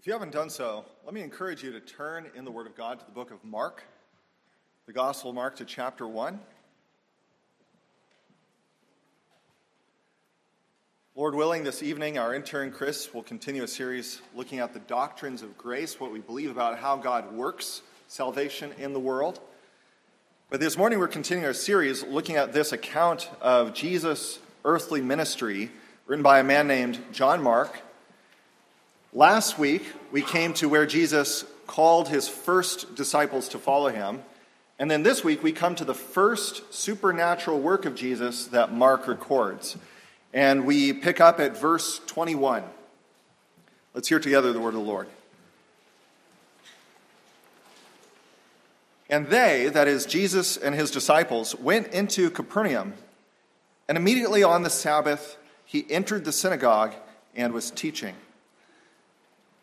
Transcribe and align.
If 0.00 0.06
you 0.06 0.14
haven't 0.14 0.32
done 0.32 0.48
so, 0.48 0.86
let 1.04 1.12
me 1.12 1.20
encourage 1.20 1.62
you 1.62 1.72
to 1.72 1.80
turn 1.80 2.24
in 2.34 2.46
the 2.46 2.50
Word 2.50 2.66
of 2.66 2.74
God 2.74 2.98
to 3.00 3.04
the 3.04 3.12
book 3.12 3.30
of 3.30 3.44
Mark, 3.44 3.82
the 4.86 4.94
Gospel 4.94 5.28
of 5.28 5.36
Mark 5.36 5.56
to 5.56 5.66
chapter 5.66 6.08
1. 6.08 6.40
Lord 11.14 11.34
willing, 11.34 11.64
this 11.64 11.82
evening 11.82 12.16
our 12.16 12.34
intern 12.34 12.72
Chris 12.72 13.12
will 13.12 13.22
continue 13.22 13.62
a 13.62 13.68
series 13.68 14.22
looking 14.34 14.58
at 14.58 14.72
the 14.72 14.78
doctrines 14.78 15.42
of 15.42 15.58
grace, 15.58 16.00
what 16.00 16.10
we 16.10 16.20
believe 16.20 16.50
about 16.50 16.78
how 16.78 16.96
God 16.96 17.34
works 17.34 17.82
salvation 18.08 18.72
in 18.78 18.94
the 18.94 18.98
world. 18.98 19.38
But 20.48 20.60
this 20.60 20.78
morning 20.78 20.98
we're 20.98 21.08
continuing 21.08 21.44
our 21.44 21.52
series 21.52 22.04
looking 22.04 22.36
at 22.36 22.54
this 22.54 22.72
account 22.72 23.28
of 23.42 23.74
Jesus' 23.74 24.38
earthly 24.64 25.02
ministry 25.02 25.70
written 26.06 26.22
by 26.22 26.38
a 26.38 26.44
man 26.44 26.66
named 26.66 26.98
John 27.12 27.42
Mark 27.42 27.82
Last 29.12 29.58
week, 29.58 29.82
we 30.12 30.22
came 30.22 30.54
to 30.54 30.68
where 30.68 30.86
Jesus 30.86 31.44
called 31.66 32.08
his 32.08 32.28
first 32.28 32.94
disciples 32.94 33.48
to 33.48 33.58
follow 33.58 33.88
him. 33.88 34.22
And 34.78 34.88
then 34.88 35.02
this 35.02 35.24
week, 35.24 35.42
we 35.42 35.50
come 35.50 35.74
to 35.74 35.84
the 35.84 35.94
first 35.94 36.72
supernatural 36.72 37.58
work 37.58 37.86
of 37.86 37.96
Jesus 37.96 38.46
that 38.46 38.72
Mark 38.72 39.08
records. 39.08 39.76
And 40.32 40.64
we 40.64 40.92
pick 40.92 41.20
up 41.20 41.40
at 41.40 41.58
verse 41.58 42.00
21. 42.06 42.62
Let's 43.92 44.06
hear 44.06 44.20
together 44.20 44.52
the 44.52 44.60
word 44.60 44.74
of 44.74 44.74
the 44.74 44.86
Lord. 44.86 45.08
And 49.08 49.26
they, 49.26 49.68
that 49.70 49.88
is, 49.88 50.06
Jesus 50.06 50.56
and 50.56 50.72
his 50.72 50.92
disciples, 50.92 51.56
went 51.56 51.88
into 51.88 52.30
Capernaum. 52.30 52.94
And 53.88 53.98
immediately 53.98 54.44
on 54.44 54.62
the 54.62 54.70
Sabbath, 54.70 55.36
he 55.64 55.84
entered 55.90 56.24
the 56.24 56.30
synagogue 56.30 56.94
and 57.34 57.52
was 57.52 57.72
teaching. 57.72 58.14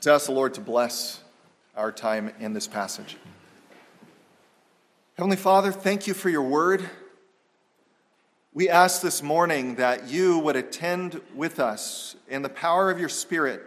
Let's 0.00 0.06
ask 0.06 0.26
the 0.28 0.32
Lord 0.32 0.54
to 0.54 0.62
bless 0.62 1.20
our 1.76 1.92
time 1.92 2.32
in 2.40 2.54
this 2.54 2.66
passage. 2.66 3.18
Heavenly 5.18 5.36
Father, 5.36 5.72
thank 5.72 6.06
you 6.06 6.14
for 6.14 6.30
your 6.30 6.40
word. 6.40 6.88
We 8.54 8.70
ask 8.70 9.02
this 9.02 9.22
morning 9.22 9.74
that 9.74 10.08
you 10.08 10.38
would 10.38 10.56
attend 10.56 11.20
with 11.34 11.60
us 11.60 12.16
in 12.30 12.40
the 12.40 12.48
power 12.48 12.90
of 12.90 12.98
your 12.98 13.10
Spirit 13.10 13.60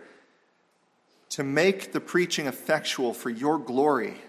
to 1.29 1.43
make 1.43 1.91
the 1.91 1.99
preaching 1.99 2.47
effectual 2.47 3.13
for 3.13 3.29
your 3.29 3.59
glory, 3.59 4.19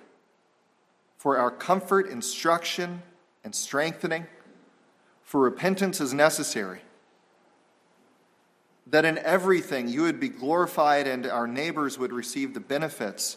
for 1.17 1.39
our 1.39 1.51
comfort, 1.51 2.11
instruction, 2.11 3.01
and 3.45 3.55
strengthening, 3.55 4.27
for 5.23 5.41
repentance 5.41 6.03
is 6.03 6.13
necessary 6.13 6.83
that 8.87 9.05
in 9.05 9.19
everything 9.19 9.89
you 9.89 10.03
would 10.03 10.21
be 10.21 10.29
glorified 10.29 11.07
and 11.07 11.27
our 11.27 11.47
neighbors 11.47 11.99
would 11.99 12.13
receive 12.13 12.55
the 12.55 12.61
benefits 12.61 13.37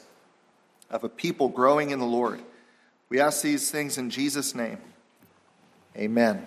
of 0.90 1.04
a 1.04 1.10
people 1.10 1.50
growing 1.50 1.92
in 1.92 2.00
the 2.00 2.06
Lord. 2.06 2.42
We 3.10 3.20
ask 3.20 3.42
these 3.42 3.72
things 3.72 3.98
in 3.98 4.10
Jesus' 4.10 4.54
name. 4.54 4.78
Amen. 5.96 6.46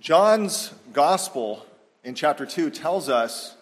John's 0.00 0.72
gospel 0.92 1.66
in 2.04 2.14
chapter 2.14 2.46
2 2.46 2.70
tells 2.70 3.08
us 3.08 3.54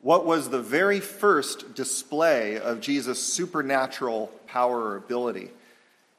what 0.00 0.24
was 0.24 0.48
the 0.48 0.62
very 0.62 1.00
first 1.00 1.74
display 1.74 2.58
of 2.58 2.80
Jesus' 2.80 3.20
supernatural 3.20 4.28
power 4.46 4.80
or 4.80 4.96
ability. 4.96 5.50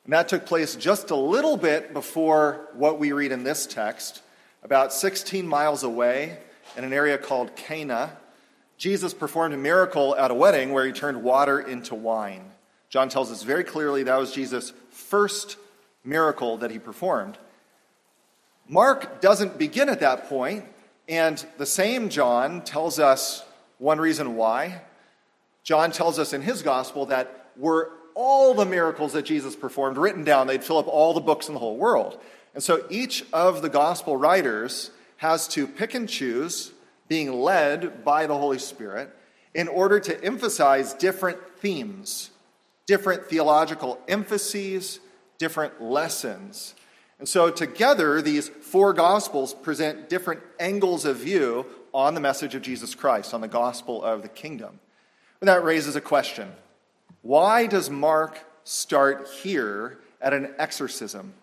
And 0.03 0.14
that 0.14 0.28
took 0.28 0.46
place 0.46 0.75
just 0.75 1.09
a 1.09 1.16
little 1.16 1.58
bit 1.58 1.94
before 1.94 2.70
what 2.74 3.00
we 3.00 3.12
read 3.12 3.31
in 3.31 3.44
this 3.44 3.66
text 3.66 4.22
about 4.64 4.94
16 4.94 5.48
miles 5.48 5.84
away, 5.84 6.38
in 6.78 6.84
an 6.84 6.94
area 6.94 7.18
called 7.18 7.56
Cana, 7.56 8.18
Jesus 8.78 9.14
performed 9.14 9.54
a 9.54 9.58
miracle 9.58 10.16
at 10.16 10.32
a 10.32 10.34
wedding 10.34 10.72
where 10.72 10.86
he 10.86 10.92
turned 10.92 11.22
water 11.24 11.60
into 11.60 11.96
wine. 11.96 12.44
John 12.90 13.10
tells 13.10 13.32
us 13.32 13.44
very 13.44 13.64
clearly 13.64 14.04
that 14.04 14.18
was 14.18 14.34
Jesus' 14.34 14.74
first 14.90 15.58
miracle 16.04 16.58
that 16.58 16.72
he 16.72 16.80
performed. 16.80 17.38
Mark 18.68 19.22
doesn't 19.22 19.58
begin 19.58 19.90
at 19.90 20.00
that 20.00 20.30
point, 20.30 20.66
and 21.08 21.46
the 21.58 21.66
same 21.66 22.10
John 22.10 22.62
tells 22.62 23.00
us 23.00 23.44
one 23.78 24.00
reason 24.00 24.36
why. 24.36 24.82
John 25.64 25.92
tells 25.92 26.20
us 26.20 26.34
in 26.34 26.42
his 26.42 26.62
gospel 26.62 27.08
that 27.08 27.50
were 27.58 27.92
all 28.14 28.54
the 28.54 28.66
miracles 28.66 29.14
that 29.14 29.26
Jesus 29.26 29.56
performed 29.56 29.98
written 29.98 30.24
down, 30.24 30.48
they'd 30.48 30.64
fill 30.64 30.78
up 30.78 30.88
all 30.88 31.14
the 31.14 31.22
books 31.22 31.48
in 31.48 31.54
the 31.54 31.60
whole 31.60 31.78
world. 31.78 32.20
And 32.54 32.64
so 32.64 32.86
each 32.90 33.26
of 33.32 33.62
the 33.62 33.70
gospel 33.70 34.18
writers 34.18 34.92
has 35.18 35.48
to 35.50 35.68
pick 35.68 35.94
and 35.94 36.08
choose, 36.10 36.72
being 37.08 37.32
led 37.42 38.04
by 38.04 38.28
the 38.28 38.38
Holy 38.38 38.60
Spirit, 38.60 39.16
in 39.54 39.68
order 39.68 40.00
to 40.00 40.24
emphasize 40.24 40.94
different 40.94 41.38
themes, 41.60 42.32
different 42.86 43.26
theological 43.26 44.00
emphases, 44.08 45.00
different 45.38 45.82
lessons. 45.82 46.76
And 47.20 47.28
so 47.28 47.52
together, 47.52 48.22
these 48.22 48.50
four 48.50 48.94
gospels 48.94 49.54
present 49.54 50.10
different 50.10 50.42
angles 50.60 51.06
of 51.06 51.18
view 51.18 51.66
on 51.94 52.14
the 52.14 52.20
message 52.20 52.56
of 52.56 52.62
Jesus 52.62 52.96
Christ, 52.96 53.34
on 53.34 53.42
the 53.42 53.48
gospel 53.48 54.04
of 54.04 54.22
the 54.22 54.30
kingdom. 54.30 54.80
And 55.40 55.48
that 55.48 55.64
raises 55.64 55.96
a 55.96 56.02
question 56.02 56.52
Why 57.22 57.68
does 57.68 57.90
Mark 57.90 58.44
start 58.64 59.28
here 59.44 60.00
at 60.22 60.34
an 60.34 60.54
exorcism? 60.58 61.34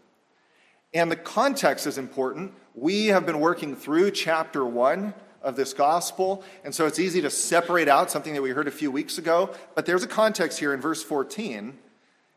And 0.95 1.11
the 1.11 1.17
context 1.17 1.87
is 1.87 1.99
important. 1.99 2.53
We 2.75 3.07
have 3.07 3.27
been 3.27 3.41
working 3.41 3.77
through 3.77 4.13
chapter 4.13 4.65
one 4.65 5.15
of 5.43 5.57
this 5.57 5.73
gospel, 5.73 6.43
and 6.65 6.75
so 6.75 6.87
it's 6.87 6.99
easy 6.99 7.21
to 7.23 7.31
separate 7.31 7.89
out 7.89 8.11
something 8.11 8.35
that 8.35 8.43
we 8.43 8.51
heard 8.51 8.69
a 8.69 8.73
few 8.73 8.91
weeks 8.91 9.19
ago. 9.19 9.55
But 9.75 9.87
there's 9.87 10.03
a 10.03 10.09
context 10.09 10.59
here 10.59 10.73
in 10.73 10.81
verse 10.81 11.03
14. 11.03 11.79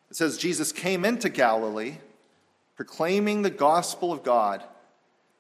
It 0.10 0.16
says, 0.16 0.38
Jesus 0.38 0.72
came 0.72 1.06
into 1.06 1.30
Galilee, 1.30 1.96
proclaiming 2.76 3.42
the 3.42 3.50
gospel 3.50 4.12
of 4.12 4.24
God 4.24 4.64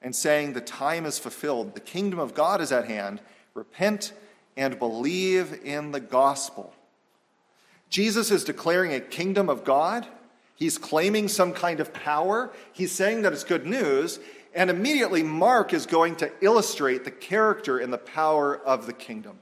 and 0.01 0.15
saying, 0.15 0.53
The 0.53 0.61
time 0.61 1.05
is 1.05 1.19
fulfilled, 1.19 1.75
the 1.75 1.81
kingdom 1.81 2.19
of 2.19 2.33
God 2.33 2.61
is 2.61 2.71
at 2.71 2.85
hand. 2.85 3.21
Repent 3.53 4.13
and 4.55 4.79
believe 4.79 5.59
in 5.63 5.91
the 5.91 5.99
gospel. 5.99 6.73
Jesus 7.89 8.31
is 8.31 8.45
declaring 8.45 8.93
a 8.93 9.01
kingdom 9.01 9.49
of 9.49 9.65
God 9.65 10.07
He's 10.61 10.77
claiming 10.77 11.27
some 11.27 11.53
kind 11.53 11.79
of 11.79 11.91
power. 11.91 12.53
He's 12.71 12.91
saying 12.91 13.23
that 13.23 13.33
it's 13.33 13.43
good 13.43 13.65
news. 13.65 14.19
And 14.53 14.69
immediately, 14.69 15.23
Mark 15.23 15.73
is 15.73 15.87
going 15.87 16.17
to 16.17 16.31
illustrate 16.39 17.03
the 17.03 17.09
character 17.09 17.79
and 17.79 17.91
the 17.91 17.97
power 17.97 18.59
of 18.59 18.85
the 18.85 18.93
kingdom. 18.93 19.39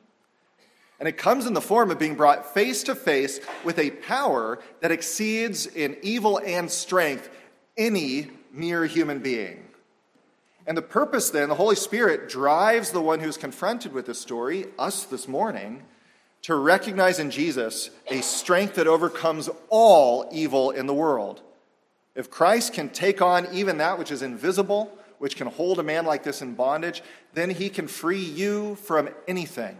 And 0.98 1.10
it 1.10 1.18
comes 1.18 1.46
in 1.46 1.52
the 1.52 1.60
form 1.60 1.92
of 1.92 2.00
being 2.00 2.16
brought 2.16 2.54
face 2.54 2.84
to 2.84 2.96
face 2.96 3.42
with 3.66 3.80
a 3.80 3.92
power 3.92 4.60
that 4.80 4.92
exceeds 4.92 5.68
in 5.68 5.98
evil 6.02 6.40
and 6.40 6.72
strength 6.72 7.30
any 7.76 8.32
mere 8.54 8.86
human 8.86 9.20
being. 9.20 9.66
And 10.66 10.78
the 10.78 10.82
purpose 10.82 11.32
then, 11.32 11.50
the 11.50 11.56
Holy 11.56 11.76
Spirit 11.76 12.30
drives 12.30 12.92
the 12.92 13.02
one 13.02 13.20
who's 13.20 13.36
confronted 13.36 13.92
with 13.92 14.06
this 14.06 14.22
story, 14.22 14.68
us 14.80 15.04
this 15.04 15.28
morning, 15.28 15.84
to 16.44 16.56
recognize 16.56 17.20
in 17.20 17.32
Jesus 17.32 17.90
a 18.08 18.22
strength 18.22 18.76
that 18.76 18.88
overcomes 18.88 19.50
all 19.70 20.28
evil 20.32 20.72
in 20.72 20.88
the 20.88 20.94
world. 20.94 21.42
If 22.16 22.30
Christ 22.30 22.74
can 22.74 22.90
take 22.90 23.22
on 23.22 23.48
even 23.54 23.78
that 23.78 24.00
which 24.00 24.12
is 24.12 24.22
invisible, 24.22 24.92
which 25.20 25.36
can 25.36 25.48
hold 25.48 25.80
a 25.80 25.84
man 25.84 26.06
like 26.06 26.24
this 26.24 26.42
in 26.42 26.56
bondage, 26.56 27.04
then 27.34 27.50
he 27.50 27.70
can 27.70 27.88
free 27.88 28.24
you 28.24 28.76
from 28.76 29.10
anything. 29.28 29.78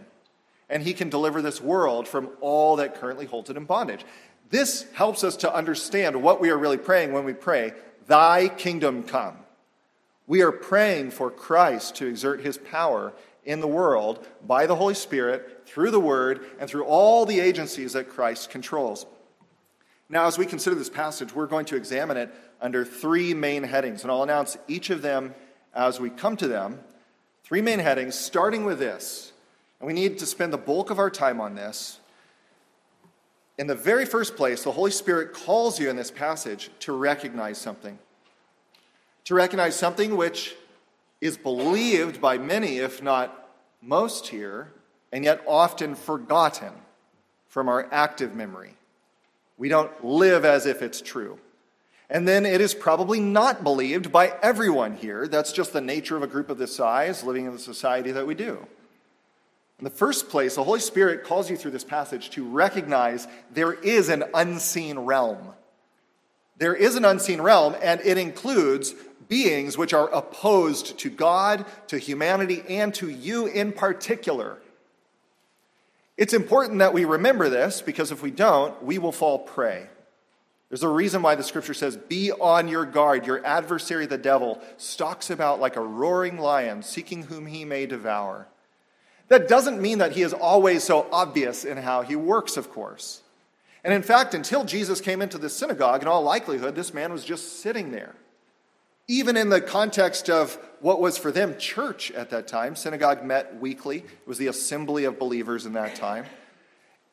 and 0.68 0.84
he 0.84 0.92
can 0.94 1.10
deliver 1.10 1.42
this 1.42 1.60
world 1.60 2.06
from 2.06 2.30
all 2.40 2.76
that 2.76 2.94
currently 2.94 3.26
holds 3.26 3.50
it 3.50 3.56
in 3.56 3.64
bondage. 3.64 4.04
This 4.50 4.86
helps 4.92 5.24
us 5.24 5.36
to 5.38 5.52
understand 5.52 6.22
what 6.22 6.40
we 6.40 6.50
are 6.50 6.56
really 6.56 6.78
praying 6.78 7.12
when 7.12 7.24
we 7.24 7.32
pray, 7.32 7.72
Thy 8.06 8.48
kingdom 8.48 9.02
come. 9.02 9.36
We 10.28 10.42
are 10.42 10.52
praying 10.52 11.10
for 11.10 11.30
Christ 11.30 11.96
to 11.96 12.06
exert 12.06 12.40
his 12.40 12.56
power 12.56 13.12
in 13.44 13.60
the 13.60 13.66
world 13.66 14.24
by 14.46 14.66
the 14.66 14.76
Holy 14.76 14.94
Spirit, 14.94 15.59
through 15.70 15.92
the 15.92 16.00
Word, 16.00 16.44
and 16.58 16.68
through 16.68 16.84
all 16.84 17.24
the 17.24 17.38
agencies 17.38 17.92
that 17.92 18.08
Christ 18.08 18.50
controls. 18.50 19.06
Now, 20.08 20.26
as 20.26 20.36
we 20.36 20.44
consider 20.44 20.74
this 20.74 20.90
passage, 20.90 21.32
we're 21.32 21.46
going 21.46 21.66
to 21.66 21.76
examine 21.76 22.16
it 22.16 22.34
under 22.60 22.84
three 22.84 23.34
main 23.34 23.62
headings, 23.62 24.02
and 24.02 24.10
I'll 24.10 24.24
announce 24.24 24.58
each 24.66 24.90
of 24.90 25.00
them 25.00 25.32
as 25.72 26.00
we 26.00 26.10
come 26.10 26.36
to 26.38 26.48
them. 26.48 26.80
Three 27.44 27.62
main 27.62 27.78
headings, 27.78 28.16
starting 28.16 28.64
with 28.64 28.80
this, 28.80 29.32
and 29.78 29.86
we 29.86 29.92
need 29.92 30.18
to 30.18 30.26
spend 30.26 30.52
the 30.52 30.58
bulk 30.58 30.90
of 30.90 30.98
our 30.98 31.10
time 31.10 31.40
on 31.40 31.54
this. 31.54 32.00
In 33.56 33.68
the 33.68 33.76
very 33.76 34.04
first 34.04 34.34
place, 34.34 34.64
the 34.64 34.72
Holy 34.72 34.90
Spirit 34.90 35.32
calls 35.32 35.78
you 35.78 35.88
in 35.88 35.94
this 35.94 36.10
passage 36.10 36.70
to 36.80 36.92
recognize 36.92 37.58
something. 37.58 37.96
To 39.26 39.34
recognize 39.34 39.76
something 39.76 40.16
which 40.16 40.56
is 41.20 41.36
believed 41.36 42.20
by 42.20 42.38
many, 42.38 42.78
if 42.78 43.00
not 43.02 43.48
most 43.80 44.28
here, 44.28 44.72
and 45.12 45.24
yet 45.24 45.42
often 45.46 45.94
forgotten 45.94 46.72
from 47.48 47.68
our 47.68 47.88
active 47.90 48.34
memory. 48.34 48.74
We 49.58 49.68
don't 49.68 50.04
live 50.04 50.44
as 50.44 50.66
if 50.66 50.82
it's 50.82 51.00
true. 51.00 51.38
And 52.08 52.26
then 52.26 52.44
it 52.44 52.60
is 52.60 52.74
probably 52.74 53.20
not 53.20 53.62
believed 53.62 54.10
by 54.10 54.34
everyone 54.42 54.96
here. 54.96 55.28
That's 55.28 55.52
just 55.52 55.72
the 55.72 55.80
nature 55.80 56.16
of 56.16 56.22
a 56.22 56.26
group 56.26 56.50
of 56.50 56.58
this 56.58 56.74
size 56.74 57.22
living 57.22 57.46
in 57.46 57.52
the 57.52 57.58
society 57.58 58.10
that 58.12 58.26
we 58.26 58.34
do. 58.34 58.66
In 59.78 59.84
the 59.84 59.90
first 59.90 60.28
place, 60.28 60.56
the 60.56 60.64
Holy 60.64 60.80
Spirit 60.80 61.24
calls 61.24 61.48
you 61.48 61.56
through 61.56 61.70
this 61.70 61.84
passage 61.84 62.30
to 62.30 62.44
recognize 62.44 63.26
there 63.52 63.72
is 63.72 64.08
an 64.08 64.24
unseen 64.34 64.98
realm. 64.98 65.54
There 66.58 66.74
is 66.74 66.96
an 66.96 67.06
unseen 67.06 67.40
realm, 67.40 67.74
and 67.80 68.00
it 68.02 68.18
includes 68.18 68.92
beings 69.28 69.78
which 69.78 69.94
are 69.94 70.10
opposed 70.10 70.98
to 70.98 71.08
God, 71.08 71.64
to 71.86 71.96
humanity, 71.96 72.62
and 72.68 72.92
to 72.94 73.08
you 73.08 73.46
in 73.46 73.72
particular. 73.72 74.58
It's 76.20 76.34
important 76.34 76.80
that 76.80 76.92
we 76.92 77.06
remember 77.06 77.48
this 77.48 77.80
because 77.80 78.12
if 78.12 78.22
we 78.22 78.30
don't, 78.30 78.82
we 78.82 78.98
will 78.98 79.10
fall 79.10 79.38
prey. 79.38 79.86
There's 80.68 80.82
a 80.82 80.88
reason 80.88 81.22
why 81.22 81.34
the 81.34 81.42
scripture 81.42 81.72
says, 81.72 81.96
Be 81.96 82.30
on 82.30 82.68
your 82.68 82.84
guard. 82.84 83.26
Your 83.26 83.44
adversary, 83.44 84.04
the 84.04 84.18
devil, 84.18 84.60
stalks 84.76 85.30
about 85.30 85.60
like 85.60 85.76
a 85.76 85.80
roaring 85.80 86.36
lion, 86.36 86.82
seeking 86.82 87.22
whom 87.22 87.46
he 87.46 87.64
may 87.64 87.86
devour. 87.86 88.46
That 89.28 89.48
doesn't 89.48 89.80
mean 89.80 89.96
that 89.96 90.12
he 90.12 90.20
is 90.20 90.34
always 90.34 90.84
so 90.84 91.08
obvious 91.10 91.64
in 91.64 91.78
how 91.78 92.02
he 92.02 92.16
works, 92.16 92.58
of 92.58 92.70
course. 92.70 93.22
And 93.82 93.94
in 93.94 94.02
fact, 94.02 94.34
until 94.34 94.64
Jesus 94.64 95.00
came 95.00 95.22
into 95.22 95.38
the 95.38 95.48
synagogue, 95.48 96.02
in 96.02 96.08
all 96.08 96.22
likelihood, 96.22 96.74
this 96.74 96.92
man 96.92 97.12
was 97.12 97.24
just 97.24 97.60
sitting 97.60 97.92
there. 97.92 98.14
Even 99.10 99.36
in 99.36 99.48
the 99.48 99.60
context 99.60 100.30
of 100.30 100.56
what 100.78 101.00
was 101.00 101.18
for 101.18 101.32
them 101.32 101.58
church 101.58 102.12
at 102.12 102.30
that 102.30 102.46
time, 102.46 102.76
synagogue 102.76 103.24
met 103.24 103.60
weekly. 103.60 103.96
It 103.96 104.26
was 104.28 104.38
the 104.38 104.46
assembly 104.46 105.02
of 105.02 105.18
believers 105.18 105.66
in 105.66 105.72
that 105.72 105.96
time. 105.96 106.26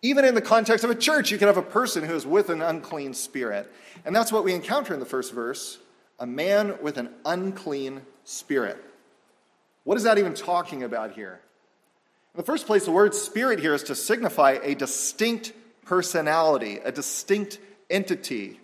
Even 0.04 0.24
in 0.24 0.36
the 0.36 0.42
context 0.42 0.84
of 0.84 0.92
a 0.92 0.96
church, 0.96 1.32
you 1.32 1.40
can 1.40 1.48
have 1.48 1.58
a 1.58 1.64
person 1.64 2.04
who 2.04 2.14
is 2.14 2.24
with 2.24 2.50
an 2.50 2.62
unclean 2.62 3.16
spirit. 3.16 3.74
And 4.06 4.16
that's 4.16 4.32
what 4.32 4.44
we 4.44 4.54
encounter 4.54 4.94
in 4.94 5.00
the 5.00 5.08
first 5.08 5.34
verse 5.34 5.80
a 6.20 6.28
man 6.28 6.76
with 6.84 6.98
an 6.98 7.10
unclean 7.26 8.02
spirit. 8.24 8.78
What 9.84 9.98
is 9.98 10.04
that 10.04 10.20
even 10.20 10.36
talking 10.36 10.84
about 10.84 11.14
here? 11.14 11.40
In 12.36 12.38
the 12.38 12.46
first 12.46 12.68
place, 12.68 12.86
the 12.86 12.92
word 12.92 13.16
spirit 13.16 13.60
here 13.60 13.74
is 13.74 13.82
to 13.86 13.96
signify 13.96 14.60
a 14.62 14.76
distinct 14.76 15.52
personality, 15.84 16.78
a 16.78 16.92
distinct 16.92 17.58
entity, 17.90 18.60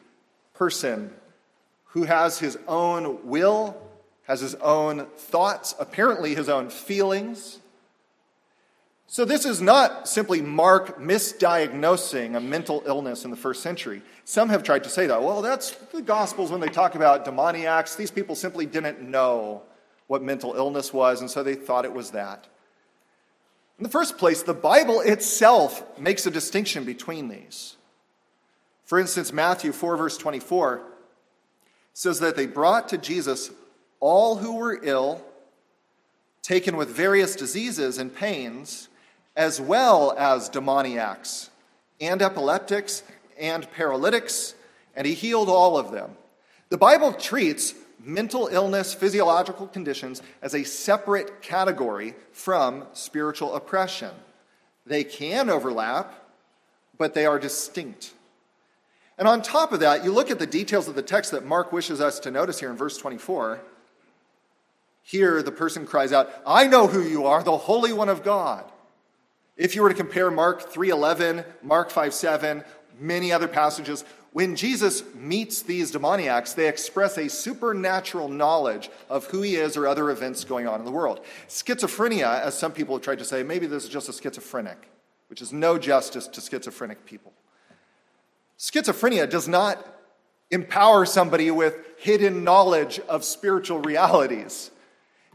person, 0.53 1.12
who 1.93 2.03
has 2.03 2.39
his 2.39 2.57
own 2.67 3.19
will, 3.23 3.77
has 4.23 4.41
his 4.41 4.55
own 4.55 5.05
thoughts, 5.15 5.75
apparently 5.79 6.33
his 6.33 6.49
own 6.49 6.69
feelings. 6.69 7.59
So, 9.05 9.25
this 9.25 9.45
is 9.45 9.61
not 9.61 10.07
simply 10.07 10.41
Mark 10.41 10.99
misdiagnosing 10.99 12.35
a 12.35 12.39
mental 12.39 12.81
illness 12.87 13.25
in 13.25 13.31
the 13.31 13.37
first 13.37 13.61
century. 13.61 14.01
Some 14.25 14.49
have 14.49 14.63
tried 14.63 14.83
to 14.85 14.89
say 14.89 15.05
that. 15.05 15.21
Well, 15.21 15.43
that's 15.43 15.71
the 15.93 16.01
Gospels 16.01 16.49
when 16.49 16.61
they 16.61 16.67
talk 16.67 16.95
about 16.95 17.25
demoniacs. 17.25 17.95
These 17.95 18.09
people 18.09 18.33
simply 18.33 18.65
didn't 18.65 18.99
know 18.99 19.61
what 20.07 20.23
mental 20.23 20.55
illness 20.55 20.91
was, 20.91 21.21
and 21.21 21.29
so 21.29 21.43
they 21.43 21.53
thought 21.53 21.85
it 21.85 21.93
was 21.93 22.09
that. 22.11 22.47
In 23.77 23.83
the 23.83 23.89
first 23.89 24.17
place, 24.17 24.41
the 24.41 24.55
Bible 24.55 25.01
itself 25.01 25.83
makes 25.99 26.25
a 26.25 26.31
distinction 26.31 26.85
between 26.85 27.27
these. 27.27 27.75
For 28.83 28.99
instance, 28.99 29.31
Matthew 29.31 29.71
4, 29.71 29.95
verse 29.95 30.17
24 30.17 30.81
says 31.93 32.19
that 32.19 32.35
they 32.35 32.47
brought 32.47 32.89
to 32.89 32.97
Jesus 32.97 33.51
all 33.99 34.37
who 34.37 34.55
were 34.57 34.79
ill, 34.83 35.23
taken 36.41 36.75
with 36.75 36.89
various 36.89 37.35
diseases 37.35 37.97
and 37.97 38.13
pains, 38.13 38.89
as 39.35 39.61
well 39.61 40.13
as 40.17 40.49
demoniacs 40.49 41.49
and 42.01 42.21
epileptics 42.21 43.03
and 43.39 43.71
paralytics, 43.71 44.55
and 44.95 45.07
he 45.07 45.13
healed 45.13 45.49
all 45.49 45.77
of 45.77 45.91
them. 45.91 46.11
The 46.69 46.77
Bible 46.77 47.13
treats 47.13 47.73
mental 48.03 48.47
illness, 48.47 48.93
physiological 48.93 49.67
conditions, 49.67 50.21
as 50.41 50.53
a 50.53 50.63
separate 50.63 51.41
category 51.41 52.15
from 52.31 52.85
spiritual 52.93 53.55
oppression. 53.55 54.11
They 54.85 55.03
can 55.03 55.49
overlap, 55.49 56.13
but 56.97 57.13
they 57.13 57.25
are 57.25 57.39
distinct. 57.39 58.13
And 59.18 59.27
on 59.27 59.42
top 59.42 59.71
of 59.71 59.80
that, 59.81 60.04
you 60.04 60.12
look 60.12 60.31
at 60.31 60.39
the 60.39 60.48
details 60.48 60.88
of 60.88 60.95
the 60.95 61.04
text 61.04 61.31
that 61.31 61.45
Mark 61.45 61.71
wishes 61.71 62.01
us 62.01 62.19
to 62.21 62.31
notice 62.31 62.60
here 62.60 62.69
in 62.69 62.77
verse 62.77 62.98
24. 62.98 63.62
Here, 65.04 65.44
the 65.44 65.51
person 65.51 65.86
cries 65.86 66.12
out, 66.13 66.30
I 66.48 66.68
know 66.68 66.88
who 66.88 67.01
you 67.01 67.25
are, 67.25 67.44
the 67.44 67.57
Holy 67.57 67.94
One 67.94 68.10
of 68.10 68.24
God. 68.24 68.71
If 69.56 69.75
you 69.75 69.83
were 69.83 69.89
to 69.89 69.95
compare 69.95 70.31
Mark 70.31 70.71
3:11, 70.71 71.45
Mark 71.62 71.92
5:7, 71.92 72.63
many 73.00 73.31
other 73.31 73.48
passages, 73.48 74.04
when 74.31 74.56
Jesus 74.56 75.04
meets 75.13 75.62
these 75.62 75.92
demoniacs, 75.92 76.56
they 76.56 76.68
express 76.68 77.19
a 77.19 77.30
supernatural 77.30 78.30
knowledge 78.30 78.89
of 79.10 79.27
who 79.27 79.44
he 79.44 79.58
is 79.58 79.77
or 79.77 79.86
other 79.86 80.10
events 80.10 80.43
going 80.43 80.67
on 80.67 80.79
in 80.79 80.86
the 80.86 80.91
world. 80.91 81.24
Schizophrenia, 81.48 82.41
as 82.41 82.58
some 82.58 82.72
people 82.72 82.96
have 82.96 83.03
tried 83.03 83.20
to 83.20 83.25
say, 83.25 83.43
maybe 83.43 83.67
this 83.67 83.84
is 83.84 83.89
just 83.89 84.10
a 84.10 84.13
schizophrenic, 84.13 84.89
which 85.27 85.39
is 85.39 85.53
no 85.53 85.77
justice 85.77 86.27
to 86.27 86.41
schizophrenic 86.41 87.05
people. 87.05 87.32
Schizophrenia 88.63 89.29
does 89.29 89.50
not 89.50 89.86
empower 90.50 91.05
somebody 91.05 91.51
with 91.51 91.75
hidden 91.98 92.46
knowledge 92.46 92.98
of 93.10 93.25
spiritual 93.25 93.79
realities. 93.79 94.72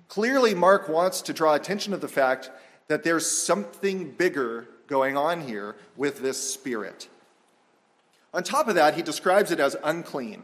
Clearly, 0.08 0.54
Mark 0.54 0.88
wants 0.88 1.20
to 1.20 1.34
draw 1.34 1.52
attention 1.52 1.92
to 1.92 1.98
the 1.98 2.08
fact 2.08 2.50
that 2.86 3.02
there's 3.02 3.30
something 3.30 4.12
bigger 4.12 4.66
going 4.86 5.18
on 5.18 5.42
here 5.42 5.76
with 5.94 6.22
this 6.22 6.38
spirit. 6.50 7.10
On 8.32 8.42
top 8.42 8.66
of 8.66 8.76
that, 8.76 8.94
he 8.94 9.02
describes 9.02 9.50
it 9.50 9.60
as 9.60 9.76
unclean. 9.84 10.42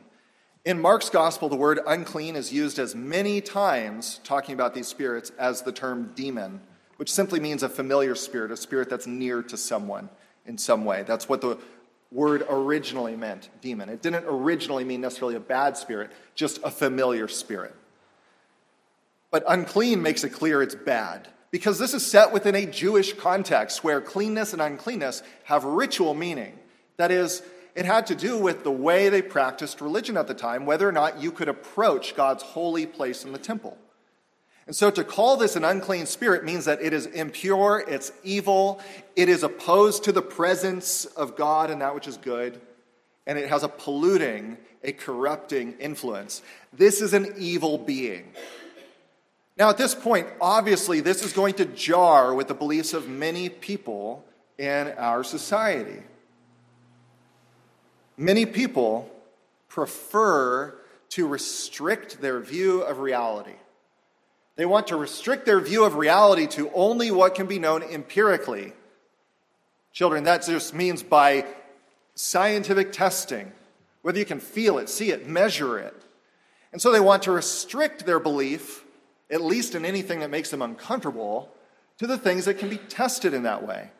In 0.66 0.78
Mark's 0.78 1.08
gospel, 1.08 1.48
the 1.48 1.56
word 1.56 1.80
unclean 1.86 2.36
is 2.36 2.52
used 2.52 2.78
as 2.78 2.94
many 2.94 3.40
times 3.40 4.20
talking 4.24 4.52
about 4.52 4.74
these 4.74 4.88
spirits 4.88 5.32
as 5.38 5.62
the 5.62 5.72
term 5.72 6.12
demon, 6.14 6.60
which 6.98 7.10
simply 7.10 7.40
means 7.40 7.62
a 7.62 7.70
familiar 7.70 8.14
spirit, 8.14 8.50
a 8.50 8.58
spirit 8.58 8.90
that's 8.90 9.06
near 9.06 9.42
to 9.42 9.56
someone 9.56 10.10
in 10.44 10.58
some 10.58 10.84
way. 10.84 11.02
That's 11.02 11.30
what 11.30 11.40
the 11.40 11.56
word 12.14 12.46
originally 12.48 13.16
meant, 13.16 13.50
demon. 13.60 13.88
It 13.88 14.00
didn't 14.00 14.24
originally 14.26 14.84
mean 14.84 15.00
necessarily 15.00 15.34
a 15.34 15.40
bad 15.40 15.76
spirit, 15.76 16.10
just 16.34 16.60
a 16.62 16.70
familiar 16.70 17.28
spirit. 17.28 17.74
But 19.30 19.42
unclean 19.48 20.00
makes 20.00 20.22
it 20.22 20.30
clear 20.30 20.62
it's 20.62 20.76
bad 20.76 21.28
because 21.50 21.78
this 21.78 21.92
is 21.92 22.06
set 22.06 22.32
within 22.32 22.54
a 22.54 22.66
Jewish 22.66 23.12
context 23.14 23.82
where 23.82 24.00
cleanness 24.00 24.52
and 24.52 24.62
uncleanness 24.62 25.24
have 25.44 25.64
ritual 25.64 26.14
meaning. 26.14 26.56
That 26.98 27.10
is, 27.10 27.42
it 27.74 27.84
had 27.84 28.06
to 28.06 28.14
do 28.14 28.38
with 28.38 28.62
the 28.62 28.70
way 28.70 29.08
they 29.08 29.20
practiced 29.20 29.80
religion 29.80 30.16
at 30.16 30.28
the 30.28 30.34
time, 30.34 30.66
whether 30.66 30.88
or 30.88 30.92
not 30.92 31.20
you 31.20 31.32
could 31.32 31.48
approach 31.48 32.14
God's 32.14 32.44
holy 32.44 32.86
place 32.86 33.24
in 33.24 33.32
the 33.32 33.38
temple. 33.38 33.76
And 34.66 34.74
so 34.74 34.90
to 34.90 35.04
call 35.04 35.36
this 35.36 35.56
an 35.56 35.64
unclean 35.64 36.06
spirit 36.06 36.44
means 36.44 36.64
that 36.64 36.80
it 36.80 36.92
is 36.92 37.06
impure, 37.06 37.84
it's 37.86 38.12
evil, 38.22 38.80
it 39.14 39.28
is 39.28 39.42
opposed 39.42 40.04
to 40.04 40.12
the 40.12 40.22
presence 40.22 41.04
of 41.04 41.36
God 41.36 41.70
and 41.70 41.82
that 41.82 41.94
which 41.94 42.08
is 42.08 42.16
good, 42.16 42.60
and 43.26 43.38
it 43.38 43.48
has 43.48 43.62
a 43.62 43.68
polluting, 43.68 44.56
a 44.82 44.92
corrupting 44.92 45.74
influence. 45.80 46.40
This 46.72 47.02
is 47.02 47.12
an 47.12 47.34
evil 47.36 47.76
being. 47.76 48.32
Now, 49.56 49.68
at 49.68 49.76
this 49.76 49.94
point, 49.94 50.26
obviously, 50.40 51.00
this 51.00 51.22
is 51.22 51.32
going 51.32 51.54
to 51.54 51.64
jar 51.66 52.34
with 52.34 52.48
the 52.48 52.54
beliefs 52.54 52.92
of 52.92 53.08
many 53.08 53.48
people 53.48 54.24
in 54.58 54.92
our 54.96 55.22
society. 55.22 56.02
Many 58.16 58.46
people 58.46 59.10
prefer 59.68 60.74
to 61.10 61.26
restrict 61.28 62.20
their 62.20 62.40
view 62.40 62.80
of 62.80 62.98
reality. 62.98 63.54
They 64.56 64.66
want 64.66 64.86
to 64.88 64.96
restrict 64.96 65.46
their 65.46 65.60
view 65.60 65.84
of 65.84 65.96
reality 65.96 66.46
to 66.48 66.70
only 66.72 67.10
what 67.10 67.34
can 67.34 67.46
be 67.46 67.58
known 67.58 67.82
empirically 67.82 68.72
Children, 69.94 70.24
that 70.24 70.44
just 70.44 70.74
means 70.74 71.04
by 71.04 71.46
scientific 72.16 72.90
testing, 72.90 73.52
whether 74.02 74.18
you 74.18 74.24
can 74.24 74.40
feel 74.40 74.78
it, 74.78 74.88
see 74.88 75.12
it, 75.12 75.28
measure 75.28 75.78
it. 75.78 75.94
And 76.72 76.82
so 76.82 76.90
they 76.90 76.98
want 76.98 77.22
to 77.22 77.30
restrict 77.30 78.04
their 78.04 78.18
belief, 78.18 78.84
at 79.30 79.40
least 79.40 79.76
in 79.76 79.84
anything 79.84 80.18
that 80.18 80.30
makes 80.30 80.50
them 80.50 80.62
uncomfortable, 80.62 81.48
to 81.98 82.08
the 82.08 82.18
things 82.18 82.44
that 82.46 82.58
can 82.58 82.68
be 82.68 82.76
tested 82.76 83.34
in 83.34 83.44
that 83.44 83.64
way. 83.64 83.90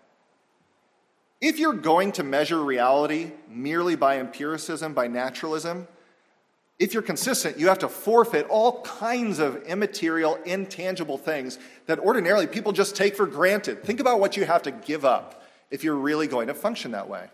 If 1.41 1.61
you're 1.61 1.73
going 1.73 2.11
to 2.13 2.25
measure 2.25 2.61
reality 2.61 3.31
merely 3.49 3.95
by 3.95 4.19
empiricism, 4.19 4.95
by 4.95 5.07
naturalism, 5.07 5.87
if 6.79 6.93
you're 6.93 7.03
consistent, 7.03 7.59
you 7.59 7.69
have 7.69 7.79
to 7.81 7.89
forfeit 7.89 8.47
all 8.49 8.83
kinds 8.83 9.39
of 9.39 9.63
immaterial, 9.65 10.35
intangible 10.45 11.19
things 11.19 11.59
that 11.87 12.01
ordinarily 12.01 12.47
people 12.47 12.73
just 12.73 12.97
take 12.97 13.15
for 13.17 13.27
granted. 13.27 13.85
Think 13.85 14.01
about 14.01 14.19
what 14.19 14.37
you 14.37 14.45
have 14.45 14.63
to 14.63 14.73
give 14.73 15.05
up 15.05 15.45
if 15.71 15.85
you're 15.85 15.95
really 15.95 16.27
going 16.27 16.49
to 16.49 16.55
function 16.55 16.91
that 16.91 17.09
way. 17.09 17.29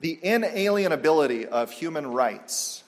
The 0.00 0.18
inalienability 0.22 1.46
of 1.46 1.72
human 1.72 2.06
rights. 2.06 2.84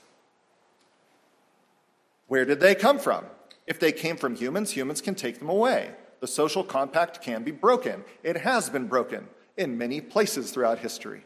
Where 2.28 2.44
did 2.44 2.61
they 2.61 2.75
come 2.75 2.99
from? 2.99 3.25
If 3.66 3.80
they 3.80 3.92
came 3.92 4.16
from 4.16 4.37
humans, 4.37 4.70
humans 4.70 5.00
can 5.00 5.14
take 5.14 5.38
them 5.38 5.49
away. 5.49 5.90
The 6.20 6.26
social 6.26 6.62
compact 6.62 7.20
can 7.20 7.42
be 7.42 7.50
broken. 7.50 8.04
It 8.23 8.38
has 8.38 8.70
been 8.70 8.87
broken 8.87 9.28
in 9.56 9.76
many 9.76 10.00
places 10.00 10.52
throughout 10.52 10.78
history. 10.78 11.25